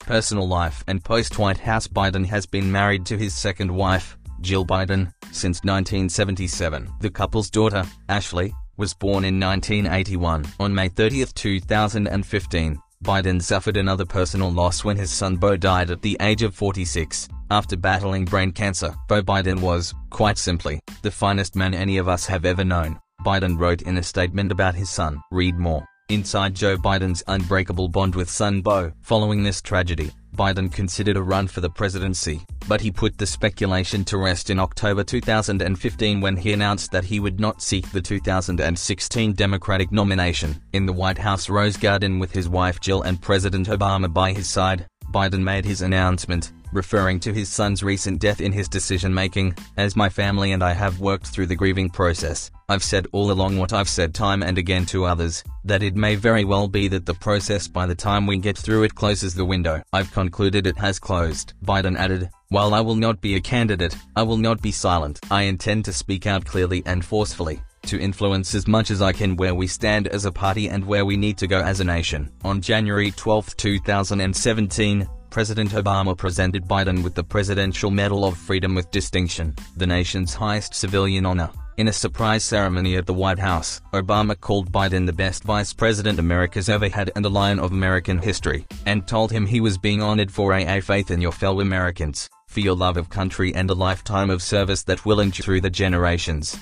Personal 0.00 0.48
life 0.48 0.82
and 0.86 1.02
post-White 1.02 1.58
House 1.58 1.86
Biden 1.86 2.26
has 2.26 2.46
been 2.46 2.72
married 2.72 3.06
to 3.06 3.16
his 3.16 3.34
second 3.34 3.74
wife, 3.74 4.16
Jill 4.40 4.64
Biden, 4.64 5.12
since 5.32 5.58
1977. 5.64 6.88
The 7.00 7.10
couple's 7.10 7.50
daughter, 7.50 7.84
Ashley, 8.08 8.54
was 8.76 8.94
born 8.94 9.24
in 9.24 9.40
1981. 9.40 10.44
On 10.60 10.74
May 10.74 10.88
30, 10.88 11.24
2015, 11.34 12.78
Biden 13.04 13.42
suffered 13.42 13.76
another 13.76 14.04
personal 14.04 14.50
loss 14.50 14.84
when 14.84 14.96
his 14.96 15.10
son 15.10 15.36
Beau 15.36 15.56
died 15.56 15.90
at 15.90 16.02
the 16.02 16.16
age 16.20 16.42
of 16.42 16.54
46, 16.54 17.28
after 17.50 17.76
battling 17.76 18.24
brain 18.24 18.52
cancer. 18.52 18.94
Beau 19.08 19.22
Biden 19.22 19.60
was, 19.60 19.94
quite 20.10 20.38
simply, 20.38 20.80
the 21.02 21.10
finest 21.10 21.56
man 21.56 21.74
any 21.74 21.98
of 21.98 22.08
us 22.08 22.26
have 22.26 22.44
ever 22.44 22.64
known, 22.64 22.98
Biden 23.24 23.58
wrote 23.58 23.82
in 23.82 23.98
a 23.98 24.02
statement 24.02 24.50
about 24.50 24.74
his 24.74 24.90
son. 24.90 25.20
Read 25.30 25.56
more. 25.56 25.86
Inside 26.08 26.54
Joe 26.54 26.76
Biden's 26.76 27.24
unbreakable 27.26 27.88
bond 27.88 28.14
with 28.14 28.30
son 28.30 28.60
Beau. 28.60 28.92
Following 29.00 29.42
this 29.42 29.60
tragedy, 29.60 30.12
Biden 30.36 30.72
considered 30.72 31.16
a 31.16 31.22
run 31.22 31.48
for 31.48 31.60
the 31.60 31.68
presidency, 31.68 32.46
but 32.68 32.80
he 32.80 32.92
put 32.92 33.18
the 33.18 33.26
speculation 33.26 34.04
to 34.04 34.16
rest 34.16 34.48
in 34.48 34.60
October 34.60 35.02
2015 35.02 36.20
when 36.20 36.36
he 36.36 36.52
announced 36.52 36.92
that 36.92 37.02
he 37.02 37.18
would 37.18 37.40
not 37.40 37.60
seek 37.60 37.90
the 37.90 38.00
2016 38.00 39.32
Democratic 39.32 39.90
nomination. 39.90 40.62
In 40.72 40.86
the 40.86 40.92
White 40.92 41.18
House 41.18 41.48
Rose 41.48 41.76
Garden 41.76 42.20
with 42.20 42.30
his 42.30 42.48
wife 42.48 42.78
Jill 42.78 43.02
and 43.02 43.20
President 43.20 43.66
Obama 43.66 44.12
by 44.12 44.32
his 44.32 44.48
side, 44.48 44.86
Biden 45.10 45.42
made 45.42 45.64
his 45.64 45.82
announcement, 45.82 46.52
referring 46.76 47.18
to 47.20 47.32
his 47.32 47.48
son's 47.48 47.82
recent 47.82 48.20
death 48.20 48.40
in 48.40 48.52
his 48.52 48.68
decision-making, 48.68 49.56
as 49.76 49.96
my 49.96 50.08
family 50.08 50.52
and 50.52 50.62
I 50.62 50.74
have 50.74 51.00
worked 51.00 51.26
through 51.26 51.46
the 51.46 51.56
grieving 51.56 51.90
process. 51.90 52.50
I've 52.68 52.84
said 52.84 53.06
all 53.10 53.32
along 53.32 53.58
what 53.58 53.72
I've 53.72 53.88
said 53.88 54.14
time 54.14 54.42
and 54.42 54.58
again 54.58 54.86
to 54.86 55.04
others, 55.04 55.42
that 55.64 55.82
it 55.82 55.96
may 55.96 56.14
very 56.14 56.44
well 56.44 56.68
be 56.68 56.86
that 56.88 57.06
the 57.06 57.14
process 57.14 57.66
by 57.66 57.86
the 57.86 57.94
time 57.94 58.26
we 58.26 58.38
get 58.38 58.58
through 58.58 58.84
it 58.84 58.94
closes 58.94 59.34
the 59.34 59.44
window. 59.44 59.82
I've 59.92 60.12
concluded 60.12 60.66
it 60.66 60.78
has 60.78 60.98
closed. 60.98 61.54
Biden 61.64 61.96
added, 61.96 62.28
while 62.50 62.74
I 62.74 62.80
will 62.80 62.94
not 62.94 63.20
be 63.20 63.34
a 63.34 63.40
candidate, 63.40 63.96
I 64.14 64.22
will 64.22 64.36
not 64.36 64.62
be 64.62 64.70
silent. 64.70 65.18
I 65.30 65.42
intend 65.42 65.86
to 65.86 65.92
speak 65.92 66.26
out 66.26 66.44
clearly 66.44 66.82
and 66.86 67.04
forcefully 67.04 67.60
to 67.86 68.00
influence 68.00 68.54
as 68.54 68.66
much 68.66 68.90
as 68.90 69.00
I 69.00 69.12
can 69.12 69.36
where 69.36 69.54
we 69.54 69.66
stand 69.66 70.08
as 70.08 70.24
a 70.24 70.32
party 70.32 70.68
and 70.68 70.84
where 70.84 71.04
we 71.04 71.16
need 71.16 71.38
to 71.38 71.46
go 71.46 71.60
as 71.60 71.80
a 71.80 71.84
nation. 71.84 72.30
On 72.44 72.60
January 72.60 73.12
12, 73.12 73.56
2017, 73.56 75.08
President 75.30 75.70
Obama 75.70 76.16
presented 76.16 76.64
Biden 76.64 77.02
with 77.02 77.14
the 77.14 77.24
Presidential 77.24 77.90
Medal 77.90 78.24
of 78.24 78.36
Freedom 78.36 78.74
with 78.74 78.90
distinction, 78.90 79.54
the 79.76 79.86
nation's 79.86 80.34
highest 80.34 80.74
civilian 80.74 81.26
honor. 81.26 81.50
In 81.76 81.88
a 81.88 81.92
surprise 81.92 82.42
ceremony 82.42 82.96
at 82.96 83.04
the 83.04 83.12
White 83.12 83.38
House, 83.38 83.82
Obama 83.92 84.38
called 84.40 84.72
Biden 84.72 85.04
the 85.04 85.12
best 85.12 85.44
vice 85.44 85.74
president 85.74 86.18
America's 86.18 86.70
ever 86.70 86.88
had 86.88 87.10
and 87.16 87.26
a 87.26 87.28
lion 87.28 87.58
of 87.58 87.72
American 87.72 88.18
history, 88.18 88.66
and 88.86 89.06
told 89.06 89.30
him 89.30 89.44
he 89.44 89.60
was 89.60 89.76
being 89.76 90.00
honored 90.00 90.32
for 90.32 90.54
a 90.54 90.80
faith 90.80 91.10
in 91.10 91.20
your 91.20 91.32
fellow 91.32 91.60
Americans, 91.60 92.30
for 92.48 92.60
your 92.60 92.74
love 92.74 92.96
of 92.96 93.10
country 93.10 93.54
and 93.54 93.68
a 93.68 93.74
lifetime 93.74 94.30
of 94.30 94.42
service 94.42 94.84
that 94.84 95.04
will 95.04 95.20
endure 95.20 95.44
through 95.44 95.60
the 95.60 95.68
generations. 95.68 96.56